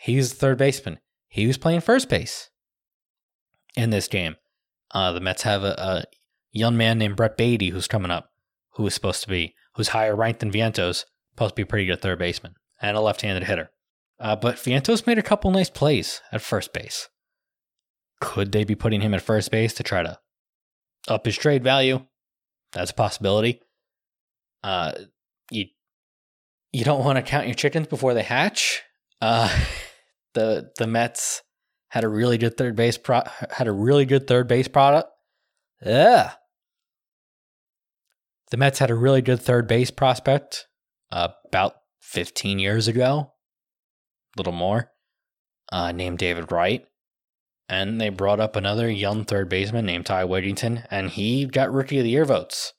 [0.00, 0.98] He's the third baseman.
[1.28, 2.50] He was playing first base
[3.76, 4.36] in this game.
[4.92, 6.04] Uh, the Mets have a, a,
[6.54, 8.30] young man named Brett Baty who's coming up,
[8.74, 11.86] who is supposed to be, who's higher ranked than Vientos, supposed to be a pretty
[11.86, 13.70] good third baseman and a left handed hitter.
[14.20, 17.08] Uh, but Vientos made a couple nice plays at first base.
[18.20, 20.18] Could they be putting him at first base to try to
[21.08, 22.04] up his trade value?
[22.72, 23.60] That's a possibility.
[24.62, 24.92] Uh,
[25.50, 25.66] you
[26.72, 28.82] you don't want to count your chickens before they hatch.
[29.20, 29.48] Uh,
[30.34, 31.42] the the Mets
[31.92, 35.10] had a really good third base pro- had a really good third base product.
[35.84, 36.32] Yeah.
[38.50, 40.66] The Mets had a really good third base prospect
[41.10, 43.34] uh, about 15 years ago,
[44.34, 44.90] a little more,
[45.70, 46.86] uh, named David Wright.
[47.68, 51.98] and they brought up another young third baseman named Ty Wigginton, and he got Rookie
[51.98, 52.72] of the Year votes.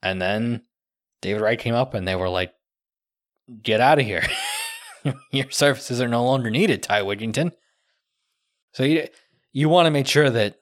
[0.00, 0.62] And then
[1.22, 2.52] David Wright came up, and they were like,
[3.62, 4.22] "Get out of here!
[5.32, 7.50] Your services are no longer needed, Ty Wigginton."
[8.78, 9.08] So you
[9.52, 10.60] you want to make sure that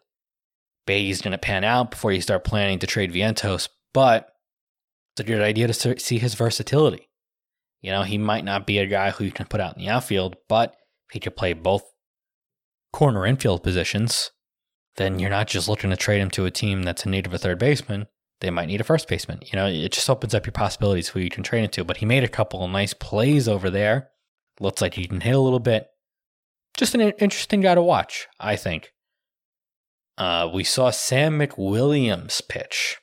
[0.86, 4.32] Baty's going to pan out before you start planning to trade Vientos, but
[5.12, 7.10] it's a good idea to see his versatility.
[7.82, 9.90] You know, he might not be a guy who you can put out in the
[9.90, 10.76] outfield, but
[11.10, 11.82] if he could play both
[12.90, 14.30] corner infield positions,
[14.96, 17.34] then you're not just looking to trade him to a team that's in need of
[17.34, 18.06] a third baseman.
[18.40, 19.40] They might need a first baseman.
[19.42, 21.84] You know, it just opens up your possibilities who you can trade him to.
[21.84, 24.08] But he made a couple of nice plays over there.
[24.58, 25.88] Looks like he can hit a little bit.
[26.76, 28.92] Just an interesting guy to watch, I think.
[30.18, 32.98] Uh, we saw Sam McWilliams pitch.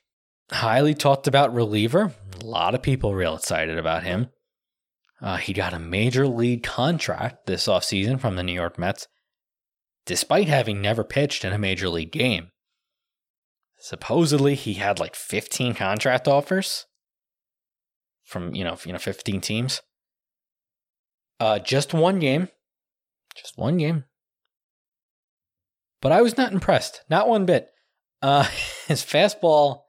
[0.52, 2.14] Highly talked about reliever.
[2.42, 4.30] A lot of people real excited about him.
[5.22, 9.08] Uh, he got a major league contract this offseason from the New York Mets,
[10.06, 12.50] despite having never pitched in a major league game.
[13.80, 16.86] Supposedly, he had like 15 contract offers
[18.24, 19.82] from you know you know 15 teams.
[21.40, 22.50] Uh, just one game,
[23.36, 24.06] just one game.
[26.02, 27.70] But I was not impressed, not one bit.
[28.22, 28.44] Uh,
[28.88, 29.84] his fastball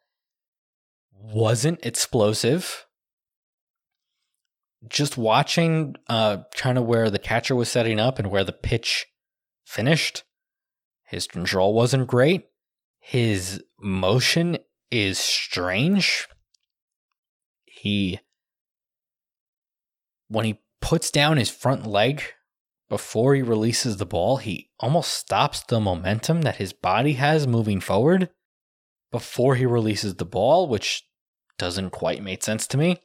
[1.12, 2.86] wasn't explosive
[4.88, 9.06] just watching uh kind of where the catcher was setting up and where the pitch
[9.64, 10.24] finished,
[11.04, 12.46] his control wasn't great.
[13.00, 14.58] His motion
[14.90, 16.28] is strange.
[17.64, 18.20] He
[20.28, 22.22] when he puts down his front leg
[22.88, 27.80] before he releases the ball, he almost stops the momentum that his body has moving
[27.80, 28.30] forward
[29.10, 31.04] before he releases the ball, which
[31.58, 33.00] doesn't quite make sense to me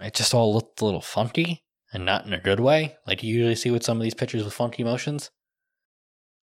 [0.00, 3.34] it just all looked a little funky and not in a good way, like you
[3.34, 5.30] usually see with some of these pitchers with funky motions.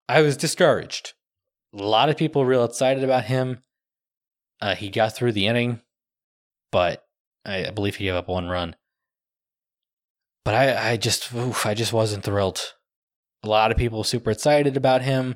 [0.07, 1.13] I was discouraged.
[1.73, 3.63] A lot of people real excited about him.
[4.61, 5.81] Uh, he got through the inning,
[6.71, 7.03] but
[7.45, 8.75] I, I, believe he gave up one run.
[10.47, 12.73] But I, I just, oof, I just wasn't thrilled.
[13.43, 15.35] A lot of people super excited about him.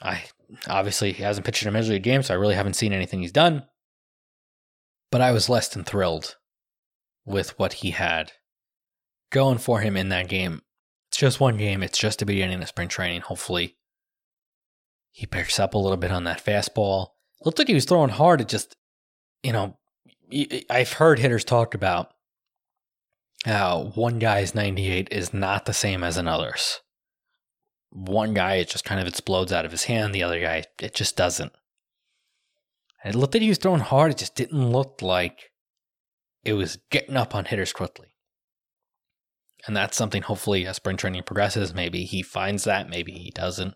[0.00, 0.22] I
[0.68, 3.20] obviously he hasn't pitched in a major league game, so I really haven't seen anything
[3.20, 3.64] he's done.
[5.10, 6.36] But I was less than thrilled
[7.24, 8.30] with what he had
[9.32, 10.62] going for him in that game.
[11.10, 11.82] It's just one game.
[11.82, 13.22] It's just the beginning of spring training.
[13.22, 13.76] Hopefully,
[15.10, 17.08] he picks up a little bit on that fastball.
[17.44, 18.40] Looked like he was throwing hard.
[18.40, 18.76] It just,
[19.42, 19.78] you know,
[20.70, 22.12] I've heard hitters talk about
[23.44, 26.80] how one guy's 98 is not the same as another's.
[27.90, 30.14] One guy, it just kind of explodes out of his hand.
[30.14, 31.52] The other guy, it just doesn't.
[33.04, 34.12] it looked like he was throwing hard.
[34.12, 35.50] It just didn't look like
[36.44, 38.08] it was getting up on hitters quickly.
[39.66, 43.74] And that's something hopefully as spring training progresses, maybe he finds that, maybe he doesn't.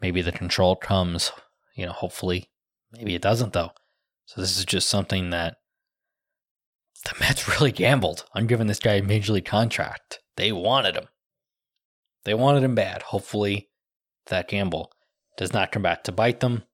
[0.00, 1.32] Maybe the control comes,
[1.74, 2.50] you know, hopefully.
[2.92, 3.72] Maybe it doesn't though.
[4.26, 5.56] So this is just something that
[7.04, 10.20] the Mets really gambled on giving this guy a major league contract.
[10.36, 11.08] They wanted him.
[12.24, 13.02] They wanted him bad.
[13.02, 13.70] Hopefully
[14.26, 14.92] that gamble
[15.36, 16.64] does not come back to bite them.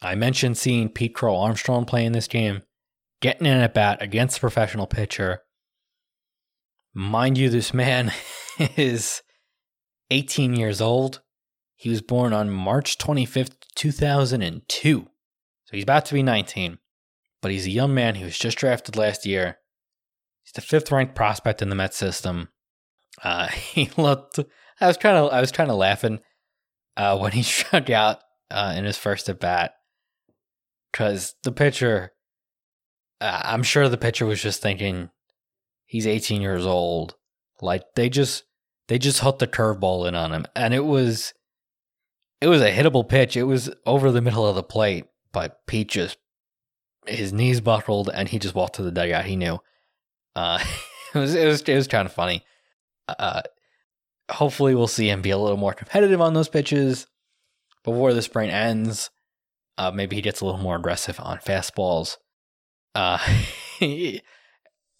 [0.00, 2.62] I mentioned seeing Pete Crow Armstrong play in this game
[3.20, 5.42] getting in at bat against a professional pitcher.
[6.92, 8.12] Mind you, this man
[8.76, 9.22] is
[10.10, 11.22] 18 years old.
[11.74, 15.00] He was born on March 25th, 2002.
[15.02, 15.08] So
[15.70, 16.78] he's about to be 19,
[17.42, 18.14] but he's a young man.
[18.14, 19.58] He was just drafted last year.
[20.42, 22.48] He's the fifth ranked prospect in the Met system.
[23.22, 24.38] Uh, he looked.
[24.80, 25.30] I was kind of.
[25.30, 26.20] I was kind of laughing
[26.96, 29.74] uh, when he struck out uh, in his first at bat
[30.90, 32.12] because the pitcher
[33.22, 35.10] I'm sure the pitcher was just thinking
[35.86, 37.14] he's 18 years old.
[37.60, 38.44] Like they just
[38.88, 41.32] they just hooked the curveball in on him, and it was
[42.40, 43.36] it was a hittable pitch.
[43.36, 46.18] It was over the middle of the plate, but Pete just
[47.06, 49.24] his knees buckled and he just walked to the dugout.
[49.24, 49.58] He knew.
[50.34, 50.62] Uh,
[51.14, 52.44] it was it was it was kind of funny.
[53.08, 53.42] Uh,
[54.30, 57.06] hopefully, we'll see him be a little more competitive on those pitches
[57.84, 59.10] before the spring ends.
[59.78, 62.16] Uh, maybe he gets a little more aggressive on fastballs.
[62.94, 63.18] Uh,
[63.80, 64.20] and,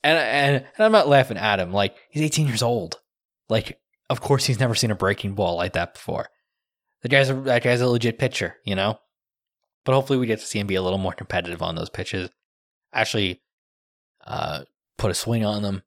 [0.03, 1.73] and and I'm not laughing at him.
[1.73, 3.01] Like he's 18 years old.
[3.49, 3.79] Like
[4.11, 6.29] of course he's never seen a breaking ball like that before.
[7.03, 8.99] The guy's a, that guy's a legit pitcher, you know.
[9.85, 12.31] But hopefully we get to see him be a little more competitive on those pitches.
[12.93, 13.43] Actually,
[14.27, 14.63] uh,
[14.97, 15.83] put a swing on them,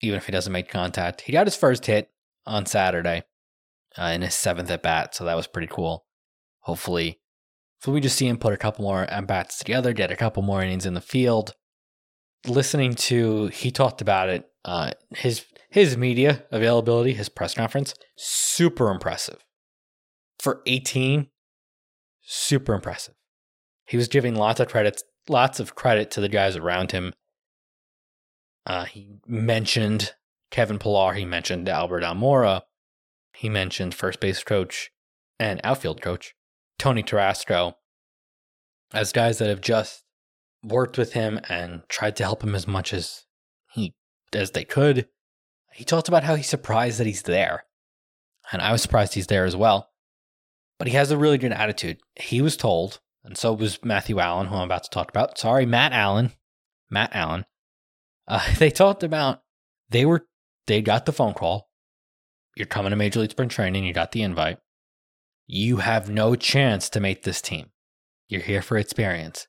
[0.00, 1.22] even if he doesn't make contact.
[1.22, 2.10] He got his first hit
[2.46, 3.24] on Saturday
[3.98, 6.04] uh, in his seventh at bat, so that was pretty cool.
[6.64, 7.20] Hopefully,
[7.82, 10.42] so we just see him put a couple more at bats together, get a couple
[10.42, 11.54] more innings in the field.
[12.46, 14.50] Listening to he talked about it.
[14.64, 19.44] Uh, his his media availability, his press conference, super impressive.
[20.38, 21.28] For 18,
[22.30, 23.14] super impressive.
[23.86, 27.12] He was giving lots of credits, lots of credit to the guys around him.
[28.64, 30.14] Uh, he mentioned
[30.50, 32.62] Kevin Pillar, he mentioned Albert Almora,
[33.34, 34.90] he mentioned first base coach
[35.40, 36.34] and outfield coach
[36.78, 37.74] Tony Tarasco
[38.92, 40.04] as guys that have just
[40.62, 43.24] worked with him and tried to help him as much as
[43.72, 43.94] he
[44.32, 45.08] as they could.
[45.72, 47.64] He talked about how he's surprised that he's there.
[48.52, 49.89] And I was surprised he's there as well.
[50.80, 51.98] But he has a really good attitude.
[52.16, 55.36] He was told, and so was Matthew Allen, who I'm about to talk about.
[55.36, 56.32] Sorry, Matt Allen.
[56.88, 57.44] Matt Allen.
[58.26, 59.42] Uh, they talked about
[59.90, 60.26] they were
[60.66, 61.68] they got the phone call.
[62.56, 63.84] You're coming to Major League Spring Training.
[63.84, 64.56] You got the invite.
[65.46, 67.66] You have no chance to make this team.
[68.30, 69.48] You're here for experience.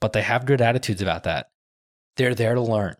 [0.00, 1.48] But they have good attitudes about that.
[2.16, 2.96] They're there to learn.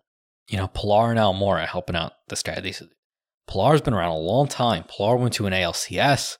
[0.48, 2.60] You know, Pillar and Almora helping out this guy.
[2.60, 2.82] These
[3.48, 4.84] Pillar's been around a long time.
[4.84, 6.36] Pillar went to an ALCS.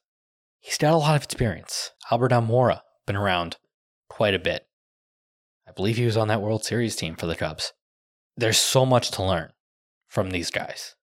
[0.63, 1.91] He's got a lot of experience.
[2.11, 3.57] Albert Almora been around
[4.09, 4.65] quite a bit.
[5.69, 7.73] I believe he was on that World Series team for the Cubs.
[8.37, 9.51] There's so much to learn
[10.09, 10.95] from these guys.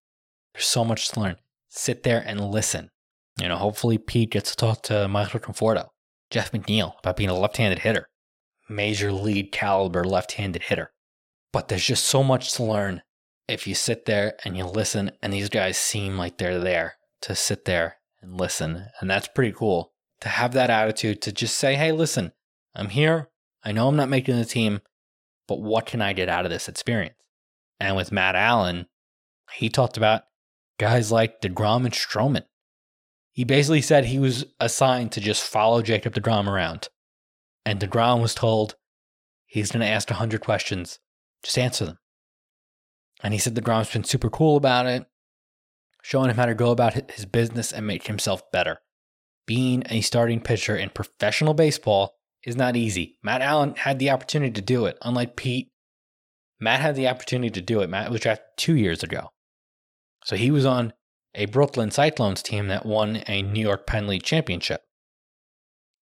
[0.54, 1.36] There's so much to learn.
[1.68, 2.90] Sit there and listen.
[3.38, 5.90] You know, hopefully Pete gets to talk to Michael Conforto,
[6.30, 8.08] Jeff McNeil about being a left-handed hitter,
[8.70, 10.92] major league caliber left-handed hitter.
[11.52, 13.02] But there's just so much to learn
[13.48, 17.36] if you sit there and you listen, and these guys seem like they're there to
[17.36, 18.88] sit there and listen.
[19.00, 22.32] And that's pretty cool to have that attitude to just say, hey, listen,
[22.76, 23.30] I'm here.
[23.64, 24.82] I know I'm not making the team,
[25.48, 27.16] but what can I get out of this experience?
[27.80, 28.88] And with Matt Allen,
[29.54, 30.24] he talked about
[30.78, 32.44] guys like DeGrom and Stroman.
[33.32, 36.90] He basically said he was assigned to just follow Jacob DeGrom around.
[37.66, 38.76] And DeGrom was told
[39.46, 41.00] he's going to ask 100 questions.
[41.44, 42.00] Just answer them.
[43.22, 45.06] And he said DeGrom's been super cool about it,
[46.02, 48.80] showing him how to go about his business and make himself better.
[49.46, 53.18] Being a starting pitcher in professional baseball is not easy.
[53.24, 55.72] Matt Allen had the opportunity to do it, unlike Pete.
[56.60, 57.90] Matt had the opportunity to do it.
[57.90, 59.30] Matt was drafted two years ago.
[60.26, 60.94] So he was on
[61.36, 64.82] a Brooklyn Cyclones team that won a New York Penn League championship.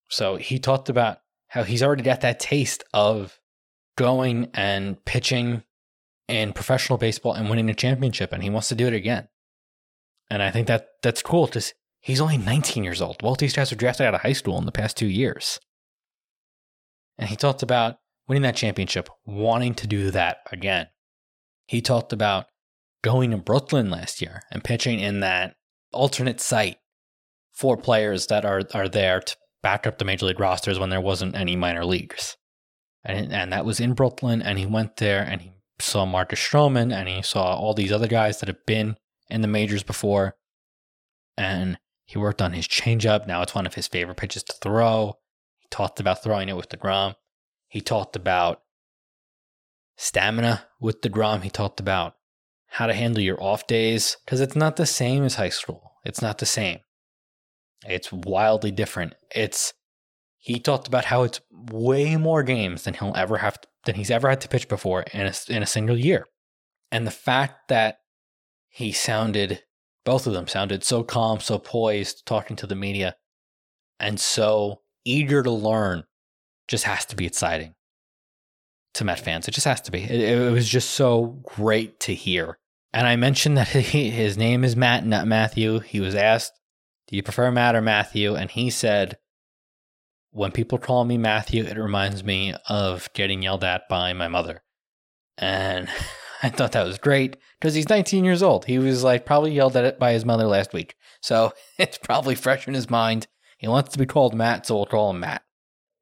[0.09, 3.39] So he talked about how he's already got that taste of
[3.97, 5.63] going and pitching
[6.27, 9.27] in professional baseball and winning a championship, and he wants to do it again.
[10.29, 13.17] And I think that that's cool because he's only 19 years old.
[13.19, 15.59] Both these guys were drafted out of high school in the past two years.
[17.17, 17.97] And he talked about
[18.27, 20.87] winning that championship, wanting to do that again.
[21.65, 22.45] He talked about
[23.03, 25.55] going to Brooklyn last year and pitching in that
[25.93, 26.77] alternate site
[27.53, 31.01] for players that are, are there to back up the major league rosters when there
[31.01, 32.37] wasn't any minor leaguers
[33.07, 34.41] and and that was in Brooklyn.
[34.41, 38.07] And he went there and he saw Marcus Stroman and he saw all these other
[38.07, 38.97] guys that have been
[39.29, 40.35] in the majors before.
[41.37, 43.27] And he worked on his changeup.
[43.27, 45.17] Now it's one of his favorite pitches to throw.
[45.59, 47.15] He talked about throwing it with the DeGrom.
[47.67, 48.61] He talked about
[49.97, 51.43] stamina with the DeGrom.
[51.43, 52.15] He talked about
[52.67, 55.93] how to handle your off days because it's not the same as high school.
[56.05, 56.79] It's not the same.
[57.85, 59.13] It's wildly different.
[59.35, 59.73] It's
[60.37, 64.11] he talked about how it's way more games than he'll ever have to, than he's
[64.11, 66.25] ever had to pitch before in a, in a single year.
[66.91, 67.99] And the fact that
[68.77, 69.63] he sounded
[70.05, 73.15] both of them sounded so calm, so poised talking to the media
[73.99, 76.03] and so eager to learn
[76.67, 77.73] just has to be exciting
[78.93, 79.47] to Met fans.
[79.47, 80.03] It just has to be.
[80.03, 82.59] It, it was just so great to hear.
[82.93, 85.79] And I mentioned that he, his name is Matt, not Matthew.
[85.79, 86.53] He was asked,
[87.07, 88.35] Do you prefer Matt or Matthew?
[88.35, 89.17] And he said,
[90.31, 94.61] when people call me Matthew, it reminds me of getting yelled at by my mother.
[95.35, 95.89] And
[96.43, 98.65] I thought that was great because he's 19 years old.
[98.65, 100.95] He was like probably yelled at it by his mother last week.
[101.21, 103.27] So it's probably fresh in his mind.
[103.57, 105.43] He wants to be called Matt, so we'll call him Matt.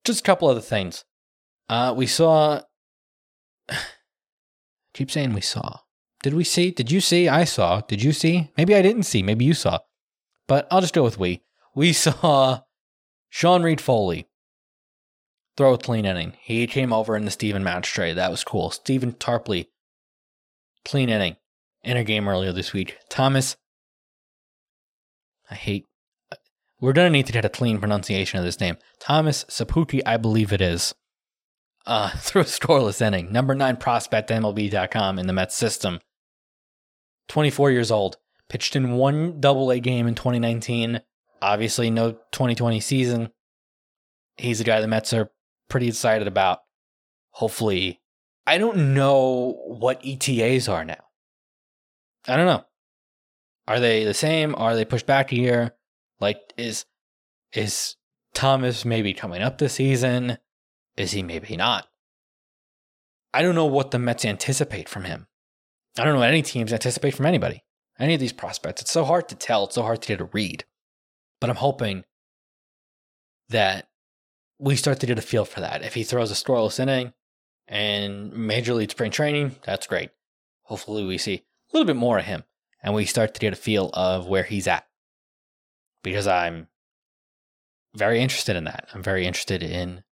[0.04, 1.06] Just a couple other things.
[1.70, 2.62] Uh, we saw.
[4.94, 5.80] Keep saying we saw.
[6.22, 6.72] Did we see?
[6.72, 7.28] Did you see?
[7.28, 7.82] I saw.
[7.82, 8.52] Did you see?
[8.58, 9.24] Maybe I didn't see.
[9.24, 9.80] Maybe you saw.
[10.48, 11.44] But I'll just go with we.
[11.74, 12.62] We saw
[13.30, 14.28] Sean Reid-Foley,
[15.58, 16.34] throw a clean inning.
[16.42, 18.16] He came over in the Steven Matz trade.
[18.16, 18.72] That was cool.
[18.72, 19.68] Stephen Tarpley,
[20.86, 21.36] clean inning
[21.84, 22.98] in a game earlier this week.
[23.10, 23.58] Thomas,
[25.50, 25.86] I hate.
[26.80, 28.78] We're gonna need to get a clean pronunciation of this name.
[29.00, 30.94] Thomas Szapucki, I believe it is.
[31.86, 33.32] Uh, through a scoreless inning.
[33.32, 36.00] Number nine prospect MLB.com in the Mets system.
[37.28, 38.18] 24 years old.
[38.48, 41.02] Pitched in one double A game in 2019
[41.46, 43.30] obviously no 2020 season.
[44.38, 45.32] He's a guy the Mets are
[45.70, 46.60] pretty excited about.
[47.32, 48.02] Hopefully,
[48.48, 51.04] I don't know what ETAs are now.
[52.28, 52.66] I don't know.
[53.68, 54.56] Are they the same?
[54.56, 55.76] Are they pushed back a year?
[56.20, 56.86] Like, is
[57.54, 57.96] is
[58.34, 60.38] Thomas maybe coming up this season?
[60.98, 61.88] Is he maybe not?
[63.34, 65.28] I don't know what the Mets anticipate from him.
[65.98, 67.64] I don't know what any teams anticipate from anybody,
[68.00, 68.82] any of these prospects.
[68.82, 69.66] It's so hard to tell.
[69.66, 70.66] It's so hard to get a read.
[71.42, 72.04] But I'm hoping
[73.50, 73.88] that
[74.60, 75.84] we start to get a feel for that.
[75.84, 77.14] If he throws a scoreless inning
[77.68, 80.12] and major league spring training, that's great.
[80.64, 81.42] Hopefully, we see a
[81.74, 82.44] little bit more of him
[82.84, 84.86] and we start to get a feel of where he's at.
[86.04, 86.68] Because I'm
[87.96, 88.90] very interested in that.
[88.94, 90.04] I'm very interested in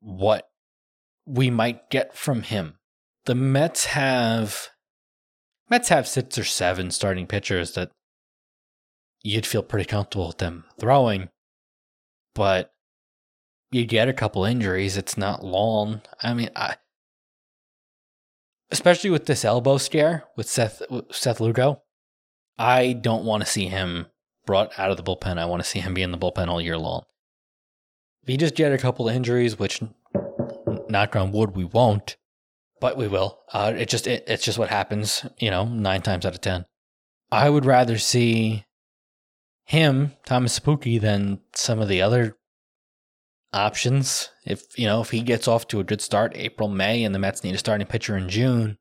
[0.00, 0.50] what
[1.26, 2.78] we might get from him.
[3.24, 4.68] The Mets have
[5.70, 7.90] Mets have six or seven starting pitchers that
[9.22, 11.28] you'd feel pretty comfortable with them throwing,
[12.34, 12.72] but
[13.70, 14.96] you get a couple injuries.
[14.96, 16.02] It's not long.
[16.22, 16.76] I mean, I,
[18.70, 21.82] especially with this elbow scare with Seth Seth Lugo,
[22.58, 24.06] I don't want to see him
[24.46, 25.38] brought out of the bullpen.
[25.38, 27.02] I want to see him be in the bullpen all year long.
[28.22, 29.82] If he just get a couple injuries, which
[30.88, 32.16] knock on wood, we won't,
[32.80, 33.40] but we will.
[33.52, 36.64] Uh, it just it, it's just what happens, you know, nine times out of ten.
[37.30, 38.64] I would rather see
[39.64, 42.37] him, Thomas Szapucki, than some of the other
[43.52, 44.30] options.
[44.44, 47.18] If you know, if he gets off to a good start, April, May, and the
[47.18, 48.78] Mets need a starting pitcher in June.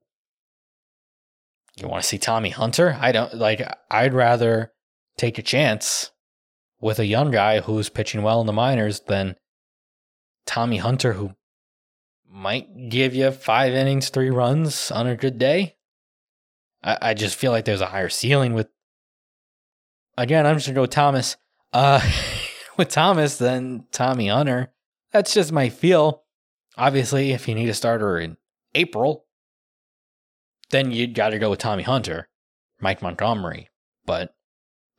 [1.76, 2.98] You want to see Tommy Hunter?
[3.00, 3.62] I don't like.
[3.92, 4.74] I'd rather
[5.18, 6.12] take a chance
[6.80, 9.36] with a young guy who's pitching well in the minors than
[10.46, 11.34] Tommy Hunter, who
[12.30, 15.76] might give you five innings, three runs on a good day.
[16.84, 18.70] I, I just feel like there's a higher ceiling with.
[20.18, 21.38] Again, I'm just gonna go with Thomas.
[21.72, 22.02] Uh,
[22.78, 24.72] with Thomas than Tommy Hunter.
[25.12, 26.24] That's just my feel.
[26.78, 28.38] Obviously, if you need a starter in
[28.76, 29.26] April,
[30.70, 32.30] then you got to go with Tommy Hunter,
[32.80, 33.70] Mike Montgomery.
[34.06, 34.36] But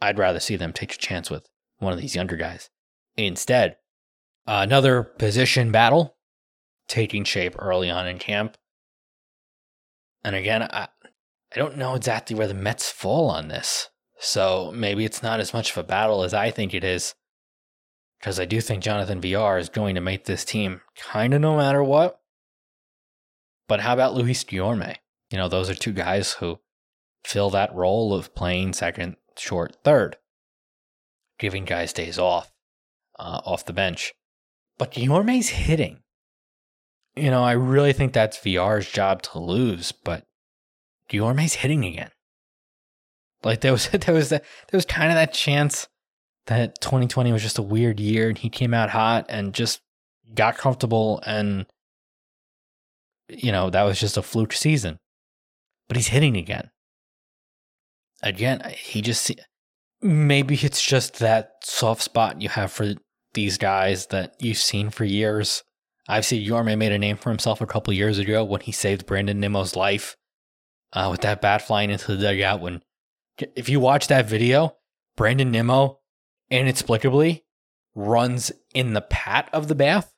[0.00, 1.48] I'd rather see them take a chance with
[1.78, 2.70] one of these younger guys.
[3.16, 3.76] Instead,
[4.46, 6.16] another position battle
[6.88, 8.56] taking shape early on in camp.
[10.24, 10.88] And again, I,
[11.54, 13.88] I don't know exactly where the Mets fall on this.
[14.18, 17.14] So maybe it's not as much of a battle as I think it is.
[18.18, 21.56] Because I do think Jonathan Villar is going to make this team kind of no
[21.56, 22.20] matter what.
[23.68, 24.96] But how about Luis Guillorme?
[25.30, 26.58] You know, those are two guys who
[27.24, 30.16] fill that role of playing second, short, third,
[31.38, 32.50] giving guys days off,
[33.18, 34.14] uh, off the bench.
[34.78, 36.02] But Guillorme's hitting
[37.18, 40.24] you know, I really think that's Villar's job to lose, but
[41.10, 42.10] Guillorme's hitting again.
[43.42, 45.88] Like there was there was that there was kind of that chance
[46.49, 49.80] that 2020 was just a weird year and he came out hot and just
[50.34, 51.66] got comfortable and
[53.28, 54.99] you know, that was just a fluke season.
[55.86, 56.70] But he's hitting again.
[58.22, 59.30] Again, he just
[60.03, 62.94] maybe it's just that soft spot you have for
[63.34, 65.62] these guys that you've seen for years
[66.09, 69.38] Obviously, Guillorme made a name for himself a couple years ago when he saved Brandon
[69.38, 70.16] Nimmo's life
[70.94, 72.62] uh, with that bat flying into the dugout.
[72.62, 72.82] When,
[73.55, 74.76] if you watch that video,
[75.16, 75.97] Brandon Nimmo
[76.51, 77.44] inexplicably
[77.94, 80.14] runs in the pat of the bath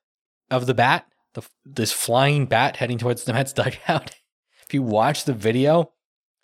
[0.51, 4.17] of the bat, the, this flying bat heading towards the Mets dugout.
[4.63, 5.93] if you watch the video,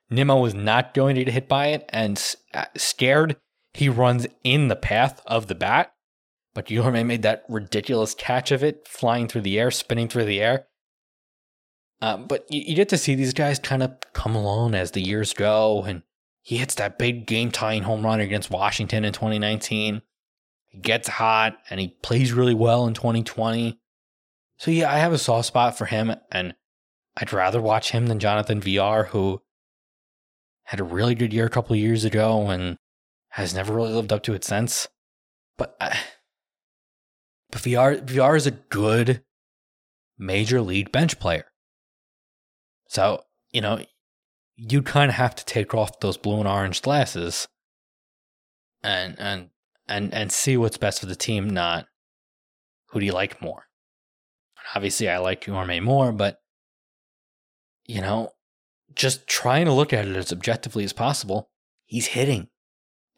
[0.09, 3.37] Nimmo was not going to get hit by it and uh, scared.
[3.75, 5.93] He runs in the path of the bat
[6.57, 10.41] but Guillorme made that ridiculous catch of it, flying through the air, spinning through the
[10.41, 10.67] air.
[12.01, 15.03] Uh, but you, you, get to see these guys kind of come along as the
[15.03, 16.03] years go, and
[16.47, 20.01] he hits that big game tying home run against Washington in 2019.
[20.67, 23.81] He gets hot and he plays really well in 2020.
[24.57, 26.55] So, yeah, I have a soft spot for him, and
[27.17, 29.43] I'd rather watch him than Jonathan Villar, who
[30.63, 32.77] had a really good year a couple of years ago and
[33.31, 34.87] has never really lived up to it since.
[35.59, 35.77] But.
[35.81, 35.99] I,
[37.51, 39.25] but Villar Villar is a good
[40.17, 41.47] major league bench player.
[42.87, 43.81] So, you know,
[44.57, 47.47] you kind of have to take off those blue and orange glasses
[48.83, 49.51] and and
[49.89, 51.87] and and see what's best for the team, not
[52.89, 53.65] who do you like more.
[54.75, 56.41] Obviously, I like Guillorme more, but
[57.85, 58.31] you know,
[58.95, 61.51] just trying to look at it as objectively as possible.
[61.85, 62.49] He's hitting.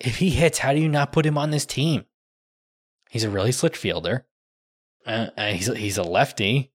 [0.01, 2.05] If he hits, how do you not put him on this team?
[3.09, 4.27] He's a really slick fielder.
[5.07, 6.73] Uh, he's he's a lefty,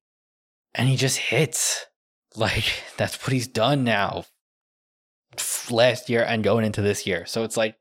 [0.73, 1.85] and he just hits.
[2.35, 2.65] Like
[2.97, 4.25] that's what he's done now.
[5.69, 7.75] Last year and going into this year, so it's like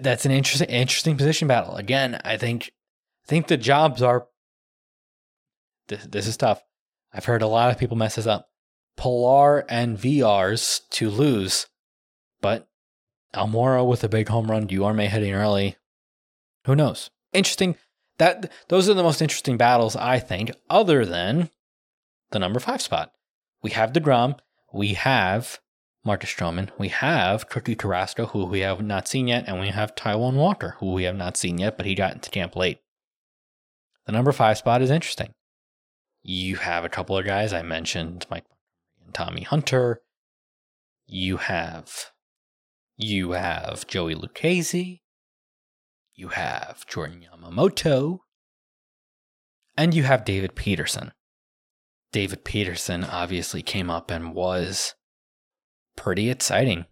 [0.00, 1.76] that's an interesting interesting position battle.
[1.76, 2.72] Again, I think
[3.24, 4.26] I think the jobs are.
[5.88, 6.62] This, this is tough.
[7.12, 8.48] I've heard a lot of people mess this up.
[8.96, 11.66] Pillar and Villar's to lose,
[12.40, 12.68] but
[13.34, 15.76] Almora with a big home run, Guillorme hitting early.
[16.66, 17.10] Who knows?
[17.32, 17.76] Interesting.
[18.18, 21.50] That those are the most interesting battles, I think, other than
[22.30, 23.12] the number five spot.
[23.62, 24.38] We have DeGrom,
[24.72, 25.60] we have
[26.04, 29.94] Marcus Stroman, we have Cookie Carrasco, who we have not seen yet, and we have
[29.94, 32.80] Taijuan Walker, who we have not seen yet, but he got into camp late.
[34.06, 35.32] The number five spot is interesting.
[36.22, 38.44] You have a couple of guys I mentioned, Mike
[39.04, 40.00] and Tommy Hunter.
[41.06, 42.12] You have
[42.96, 45.00] you have Joey Lucchesi.
[46.14, 48.18] You have Jordan Yamamoto.
[49.76, 51.12] And you have David Peterson.
[52.12, 54.94] David Peterson obviously came up and was
[55.96, 56.84] pretty exciting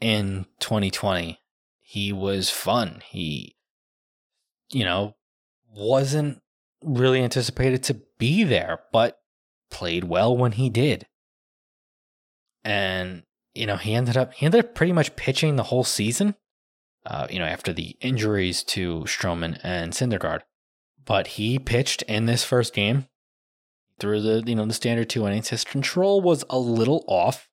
[0.00, 1.40] in 2020.
[1.80, 3.02] He was fun.
[3.08, 3.56] He,
[4.70, 5.16] you know,
[5.74, 6.40] wasn't
[6.82, 9.18] really anticipated to be there, but
[9.70, 11.06] played well when he did.
[12.64, 13.24] And,
[13.54, 16.34] you know, he ended up he ended up pretty much pitching the whole season.
[17.06, 20.40] Uh, you know, after the injuries to Stroman and Syndergaard.
[21.06, 23.06] But he pitched in this first game
[23.98, 25.48] through the, you know, the standard two innings.
[25.48, 27.48] His control was a little off.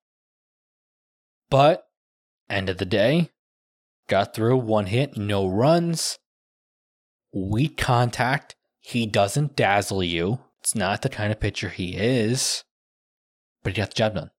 [1.50, 1.84] But
[2.48, 3.30] end of the day,
[4.08, 6.18] got through one hit, no runs,
[7.32, 10.40] weak contact, he doesn't dazzle you.
[10.60, 12.64] It's not the kind of pitcher he is,
[13.62, 14.30] but he got the job done.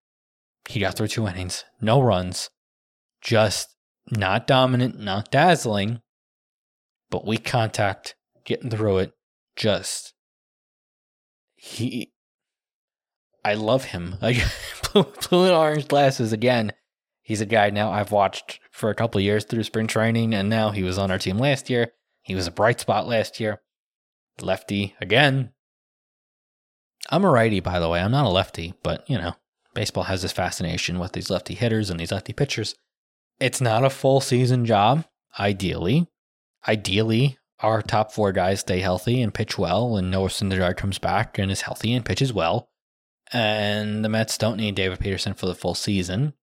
[0.68, 2.50] He got through two innings, no runs,
[3.22, 3.76] just
[4.12, 6.02] not dominant, not dazzling,
[7.10, 9.14] but weak contact, getting through it.
[9.56, 10.14] Just
[11.68, 12.12] he,
[13.44, 14.16] I love him.
[14.94, 16.72] Blue and orange glasses again.
[17.22, 20.72] He's a guy now I've watched for a couple years through spring training, and now
[20.72, 21.92] he was on our team last year.
[22.22, 23.62] He was a bright spot last year
[24.42, 25.52] lefty again.
[27.10, 28.02] I'm a righty, by the way.
[28.02, 29.34] I'm not a lefty, but you know,
[29.74, 32.76] baseball has this fascination with these lefty hitters and these lefty pitchers.
[33.40, 35.06] It's not a full season job,
[35.40, 36.08] ideally.
[36.68, 41.40] Ideally, our top four guys stay healthy and pitch well, and Noah Syndergaard comes back
[41.40, 42.70] and is healthy and pitches well.
[43.34, 46.34] And the Mets don't need David Peterson for the full season.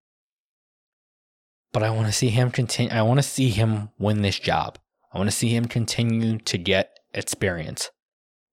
[1.73, 2.93] But I want to see him continue.
[2.93, 4.79] I want to see him win this job.
[5.13, 7.91] I want to see him continue to get experience.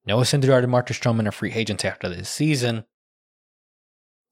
[0.05, 2.86] Noah Syndergaard and Marcus Stroman are free agents after this season.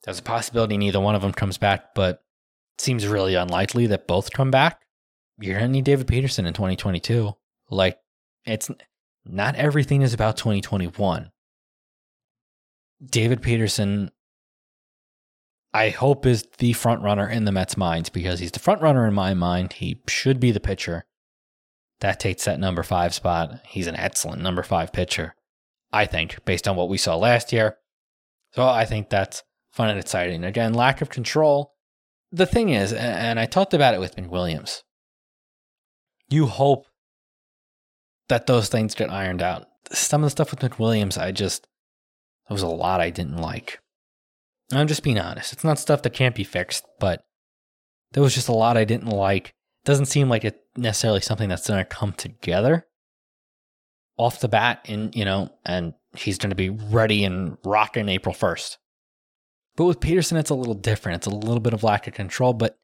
[0.03, 2.23] There's a possibility neither one of them comes back, but
[2.77, 4.81] it seems really unlikely that both come back.
[5.39, 7.33] You're going to need David Peterson in 2022.
[7.69, 7.99] Like,
[8.45, 8.69] it's
[9.25, 11.31] not everything is about 2021.
[13.05, 14.11] David Peterson,
[15.73, 19.07] I hope, is the front runner in the Mets' minds because he's the front runner
[19.07, 19.73] in my mind.
[19.73, 21.05] He should be the pitcher.
[22.01, 23.61] That takes that number five spot.
[23.65, 25.35] He's an excellent number five pitcher,
[25.91, 27.77] I think, based on what we saw last year.
[28.53, 30.43] So I think that's fun and exciting.
[30.43, 31.73] Again, lack of control.
[32.31, 34.83] The thing is, and I talked about it with Ben Williams,
[36.29, 36.85] you hope
[38.29, 39.67] that those things get ironed out.
[39.91, 41.67] Some of the stuff with McWilliams, I just,
[42.47, 43.79] there was a lot I didn't like.
[44.71, 45.51] I'm just being honest.
[45.51, 47.25] It's not stuff that can't be fixed, but
[48.11, 49.53] there was just a lot I didn't like
[49.85, 52.85] doesn't seem like it necessarily something that's going to come together
[54.17, 58.35] off the bat and you know and he's going to be ready and rocking april
[58.35, 58.77] 1st
[59.75, 62.53] but with peterson it's a little different it's a little bit of lack of control
[62.53, 62.77] but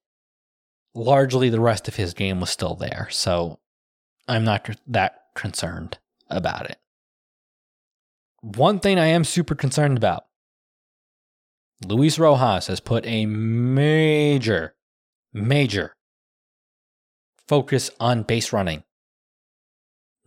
[0.93, 3.59] largely the rest of his game was still there so
[4.27, 6.79] i'm not that concerned about it
[8.41, 10.25] one thing i am super concerned about
[11.85, 14.75] luis rojas has put a major
[15.33, 15.95] major
[17.47, 18.83] focus on base running.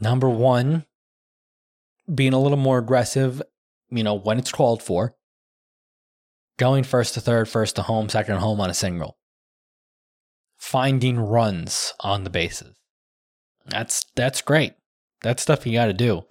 [0.00, 0.84] Number one,
[2.12, 3.42] being a little more aggressive,
[3.90, 5.14] you know, when it's called for.
[6.58, 9.16] Going first to third, first to home, second to home on a single.
[10.56, 12.74] Finding runs on the bases.
[13.66, 14.74] That's that's great.
[15.22, 16.24] That's stuff you got to do.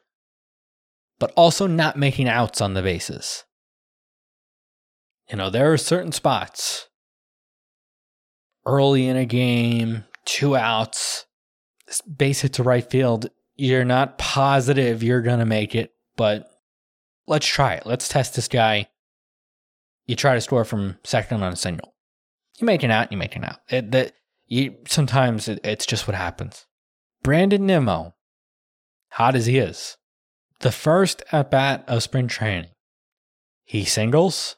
[1.19, 3.43] But also not making outs on the bases.
[5.29, 6.87] You know, there are certain spots
[8.65, 11.25] early in a game, two outs,
[12.17, 13.29] base hit to right field.
[13.55, 16.49] You're not positive you're going to make it, but
[17.25, 17.85] let's try it.
[17.85, 18.87] Let's test this guy.
[20.05, 21.95] You try to score from second on a single.
[22.59, 23.59] You make it out, you make it out.
[23.69, 24.13] It, that
[24.45, 26.65] you sometimes it, it's just what happens.
[27.23, 28.15] Brandon Nimmo,
[29.11, 29.97] hot as he is,
[30.59, 32.71] the first at bat of spring training,
[33.63, 34.55] he singles,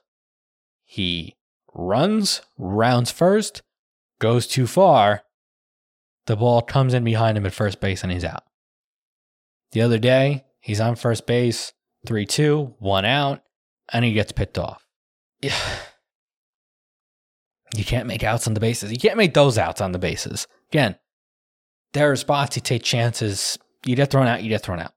[0.84, 1.36] he
[1.74, 3.62] runs, rounds first,
[4.20, 5.24] goes too far,
[6.26, 8.43] the ball comes in behind him at first base and he's out.
[9.72, 11.74] The other day, he's on first base,
[12.06, 13.41] 3 2, one out,
[13.91, 14.86] and he gets picked off.
[17.76, 18.91] You can't make outs on the bases.
[18.91, 20.47] You can't make those outs on the bases.
[20.72, 20.95] Again,
[21.93, 23.60] there are spots you take chances.
[23.86, 24.94] You get thrown out, you get thrown out.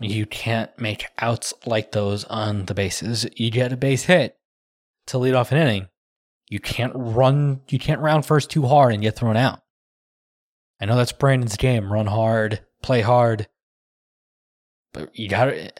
[0.00, 3.26] You can't make outs like those on the bases.
[3.36, 4.36] You get a base hit
[5.08, 5.88] to lead off an inning.
[6.48, 9.60] You can't run, you can't round first too hard and get thrown out.
[10.80, 11.92] I know that's Brandon's game.
[11.92, 13.48] Run hard, play hard.
[14.92, 15.72] But you gotta,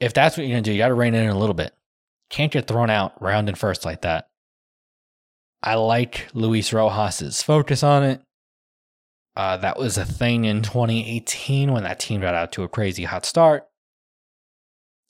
[0.00, 1.74] if that's what you're gonna do, you gotta rein in a little bit.
[2.30, 4.28] Can't get thrown out rounding first like that.
[5.62, 8.22] I like Luis Rojas's focus on it.
[9.36, 13.04] Uh, that was a thing in 2018 when that team got out to a crazy
[13.04, 13.64] hot start.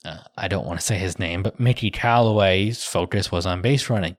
[0.05, 3.89] Uh, I don't want to say his name, but Mickey Callaway's focus was on base
[3.89, 4.17] running.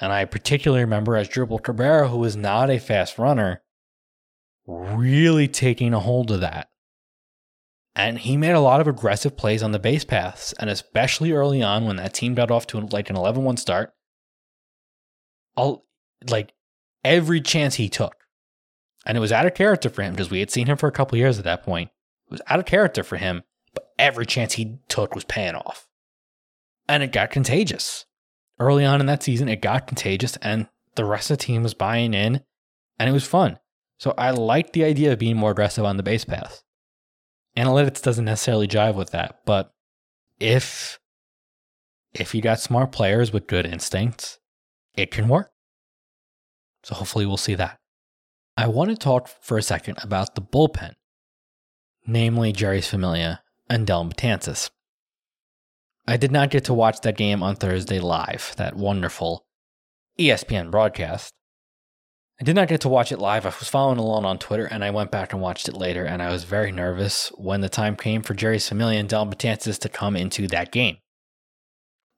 [0.00, 3.62] And I particularly remember Asdrubal Cabrera, who was not a fast runner,
[4.66, 6.68] really taking a hold of that.
[7.94, 11.62] And he made a lot of aggressive plays on the base paths, and especially early
[11.62, 13.92] on when that team got off to like an 11 1 start.
[15.56, 15.84] All,
[16.30, 16.54] like
[17.02, 18.14] every chance he took,
[19.08, 20.92] and it was out of character for him because we had seen him for a
[20.92, 21.90] couple years at that point.
[22.26, 23.42] It was out of character for him,
[23.72, 25.88] but every chance he took was paying off.
[26.86, 28.04] And it got contagious.
[28.60, 31.74] Early on in that season, it got contagious, and the rest of the team was
[31.74, 32.42] buying in,
[32.98, 33.58] and it was fun.
[33.98, 36.62] So I liked the idea of being more aggressive on the base pass.
[37.56, 39.72] Analytics doesn't necessarily jive with that, but
[40.38, 40.98] if
[42.14, 44.38] if you got smart players with good instincts,
[44.94, 45.50] it can work.
[46.84, 47.77] So hopefully we'll see that.
[48.58, 50.94] I want to talk for a second about the bullpen,
[52.08, 53.40] namely Jeurys Familia
[53.70, 54.68] and Dellin Betances.
[56.08, 59.46] I did not get to watch that game on Thursday live, that wonderful
[60.18, 61.32] ESPN broadcast.
[62.40, 63.46] I did not get to watch it live.
[63.46, 66.20] I was following along on Twitter and I went back and watched it later, and
[66.20, 69.88] I was very nervous when the time came for Jeurys Familia and Dellin Betances to
[69.88, 70.96] come into that game.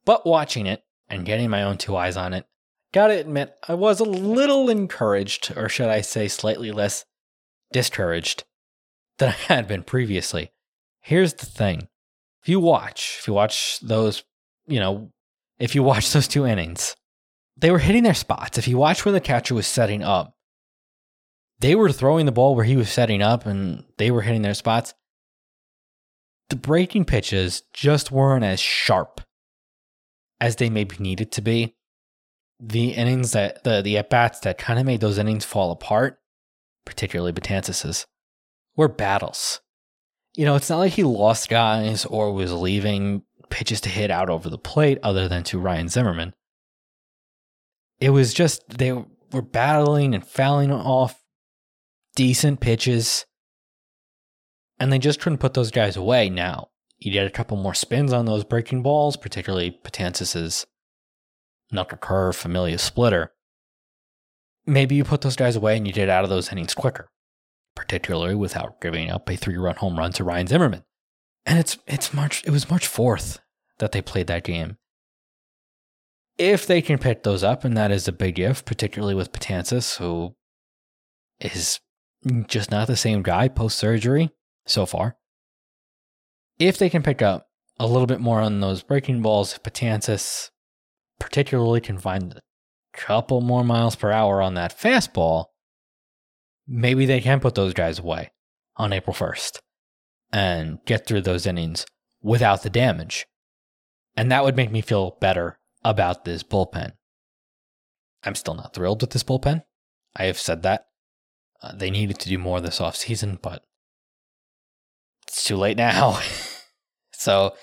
[0.07, 2.47] But watching it and getting my own two eyes on it,
[2.93, 7.05] gotta admit, I was a little encouraged, or should I say slightly less
[7.73, 8.45] discouraged,
[9.19, 10.53] than I had been previously.
[11.01, 11.89] Here's the thing
[12.43, 14.25] if you watch, if you watch those,
[14.67, 15.13] you know,
[15.59, 16.97] if you watch those two innings,
[17.57, 18.59] they were hitting their spots.
[18.59, 20.35] If you watch when the catcher was setting up,
[21.61, 24.55] they were throwing the ball where he was setting up and they were hitting their
[24.55, 24.95] spots.
[26.49, 29.21] The breaking pitches just weren't as sharp
[30.41, 31.77] as they maybe needed to be.
[32.61, 36.19] The innings that the the at bats that kind of made those innings fall apart,
[36.85, 38.07] particularly Betances,
[38.77, 39.61] were battles.
[40.35, 44.31] You know, it's not like he lost guys or was leaving pitches to hit out
[44.31, 46.35] over the plate other than to Ryan Zimmerman
[48.01, 51.23] it was just they were battling and fouling off
[52.17, 53.27] decent pitches,
[54.79, 56.31] and they just couldn't put those guys away.
[56.31, 60.65] Now you get a couple more spins on those breaking balls, particularly Betances'
[61.73, 63.33] knuckle curve, Familia splitter.
[64.67, 67.11] Maybe you put those guys away and you get out of those innings quicker,
[67.75, 70.85] particularly without giving up a three-run home run to Ryan Zimmerman.
[71.47, 73.41] And it's it's March it was March fourth
[73.79, 74.77] that they played that game
[76.41, 79.99] if they can pick those up, and that is a big if, particularly with Betances,
[79.99, 80.35] who
[81.39, 81.79] is
[82.47, 84.31] just not the same guy post surgery
[84.67, 85.19] so far.
[86.59, 87.49] If they can pick up
[87.79, 90.49] a little bit more on those breaking balls, if Betances
[91.21, 92.41] particularly can find a
[92.93, 95.47] couple more miles per hour on that fastball,
[96.67, 98.33] maybe they can put those guys away
[98.77, 99.59] on April 1st
[100.33, 101.87] and get through those innings
[102.23, 103.27] without the damage.
[104.17, 106.93] And that would make me feel better about this bullpen.
[108.25, 109.63] I'm still not thrilled with this bullpen.
[110.17, 110.87] I have said that.
[111.63, 113.65] Uh, they needed to do more this offseason, but
[115.27, 116.21] it's too late now.
[117.13, 117.55] so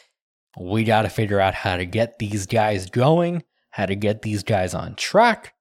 [0.60, 4.43] we got to figure out how to get these guys going, how to get these
[4.43, 5.54] guys on track,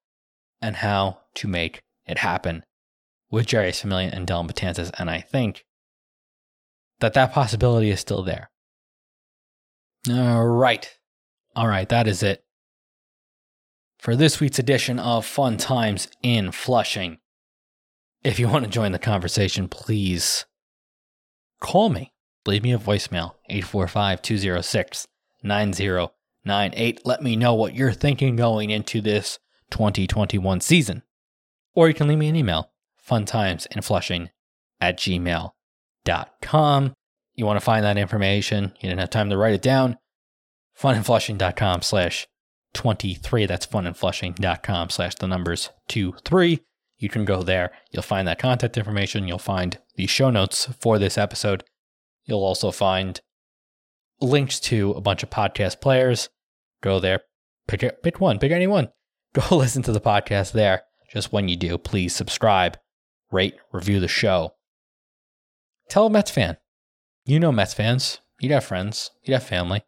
[0.60, 2.64] and how to make it happen
[3.30, 4.90] with Jeurys Familia and Dellin Betances.
[4.98, 5.64] And I think
[7.00, 8.50] that that possibility is still there.
[10.08, 10.90] All right.
[11.54, 12.44] All right, that is it
[13.98, 17.18] for this week's edition of Fun Times in Flushing.
[18.22, 20.44] If you want to join the conversation, please
[21.60, 22.12] call me.
[22.46, 25.06] Leave me a voicemail, 845 206
[25.42, 27.06] 9098.
[27.06, 29.38] Let me know what you're thinking going into this
[29.70, 31.02] 2021 season.
[31.74, 32.70] Or you can leave me an email,
[33.06, 34.30] funtimesinflushing
[34.80, 35.52] at gmail.com.
[37.34, 39.98] You want to find that information, you didn't have time to write it down,
[40.78, 42.26] funinflushing.com slash
[42.72, 43.46] 23.
[43.46, 46.60] That's funinflushing.com slash the numbers 2 3.
[46.98, 47.72] You can go there.
[47.90, 49.28] You'll find that contact information.
[49.28, 51.62] You'll find the show notes for this episode.
[52.26, 53.20] You'll also find
[54.20, 56.28] links to a bunch of podcast players.
[56.82, 57.20] Go there,
[57.66, 58.88] pick, pick one, pick any one.
[59.34, 60.82] go listen to the podcast there.
[61.12, 62.78] Just when you do, please subscribe,
[63.30, 64.54] rate, review the show.
[65.88, 66.56] Tell a Mets fan.
[67.24, 68.20] You know Mets fans.
[68.40, 69.12] You'd have friends.
[69.22, 69.82] You'd have family.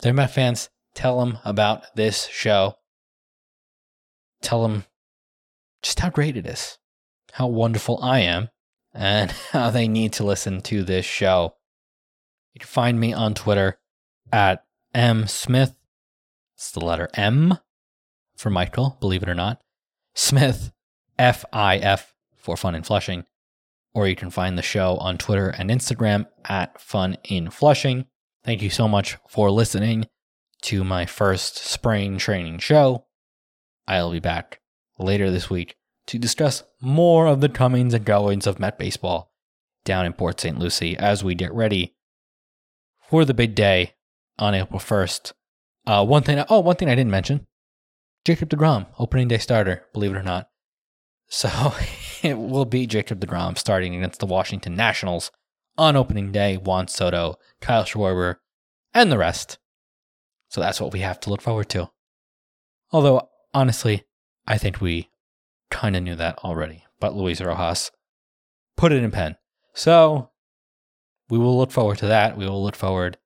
[0.00, 2.74] They're Mets fans, tell them about this show.
[4.42, 4.84] Tell them
[5.82, 6.78] just how great it is,
[7.32, 8.50] how wonderful I am,
[8.94, 11.55] and how they need to listen to this show.
[12.56, 13.78] You can find me on Twitter
[14.32, 15.74] at M Smith.
[16.54, 17.58] It's the letter M
[18.34, 19.60] for Michael, believe it or not.
[20.14, 20.72] Smith,
[21.18, 23.26] F I F for Fun in Flushing.
[23.92, 28.06] Or you can find the show on Twitter and Instagram at Fun in Flushing.
[28.42, 30.06] Thank you so much for listening
[30.62, 33.04] to my first spring training show.
[33.86, 34.62] I'll be back
[34.98, 35.76] later this week
[36.06, 39.30] to discuss more of the comings and goings of Met Baseball
[39.84, 40.58] down in Port St.
[40.58, 41.92] Lucie as we get ready
[43.08, 43.94] for the big day
[44.38, 45.32] on April 1st.
[45.86, 47.46] Uh, one thing, oh, one thing I didn't mention
[48.24, 50.48] Jacob DeGrom, opening day starter, believe it or not.
[51.28, 51.74] So
[52.22, 55.30] it will be Jacob DeGrom starting against the Washington Nationals
[55.78, 56.56] on opening day.
[56.56, 58.36] Juan Soto, Kyle Schwarber,
[58.92, 59.58] and the rest.
[60.48, 61.90] So that's what we have to look forward to.
[62.92, 64.04] Although, honestly,
[64.46, 65.10] I think we
[65.70, 66.84] kind of knew that already.
[67.00, 67.90] But Luis Rojas
[68.76, 69.36] put it in pen.
[69.74, 70.30] So
[71.28, 72.36] we will look forward to that.
[72.36, 73.18] We will look forward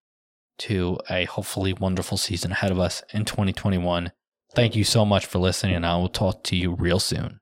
[0.58, 4.12] to a hopefully wonderful season ahead of us in 2021.
[4.54, 7.39] Thank you so much for listening, and I will talk to you real soon.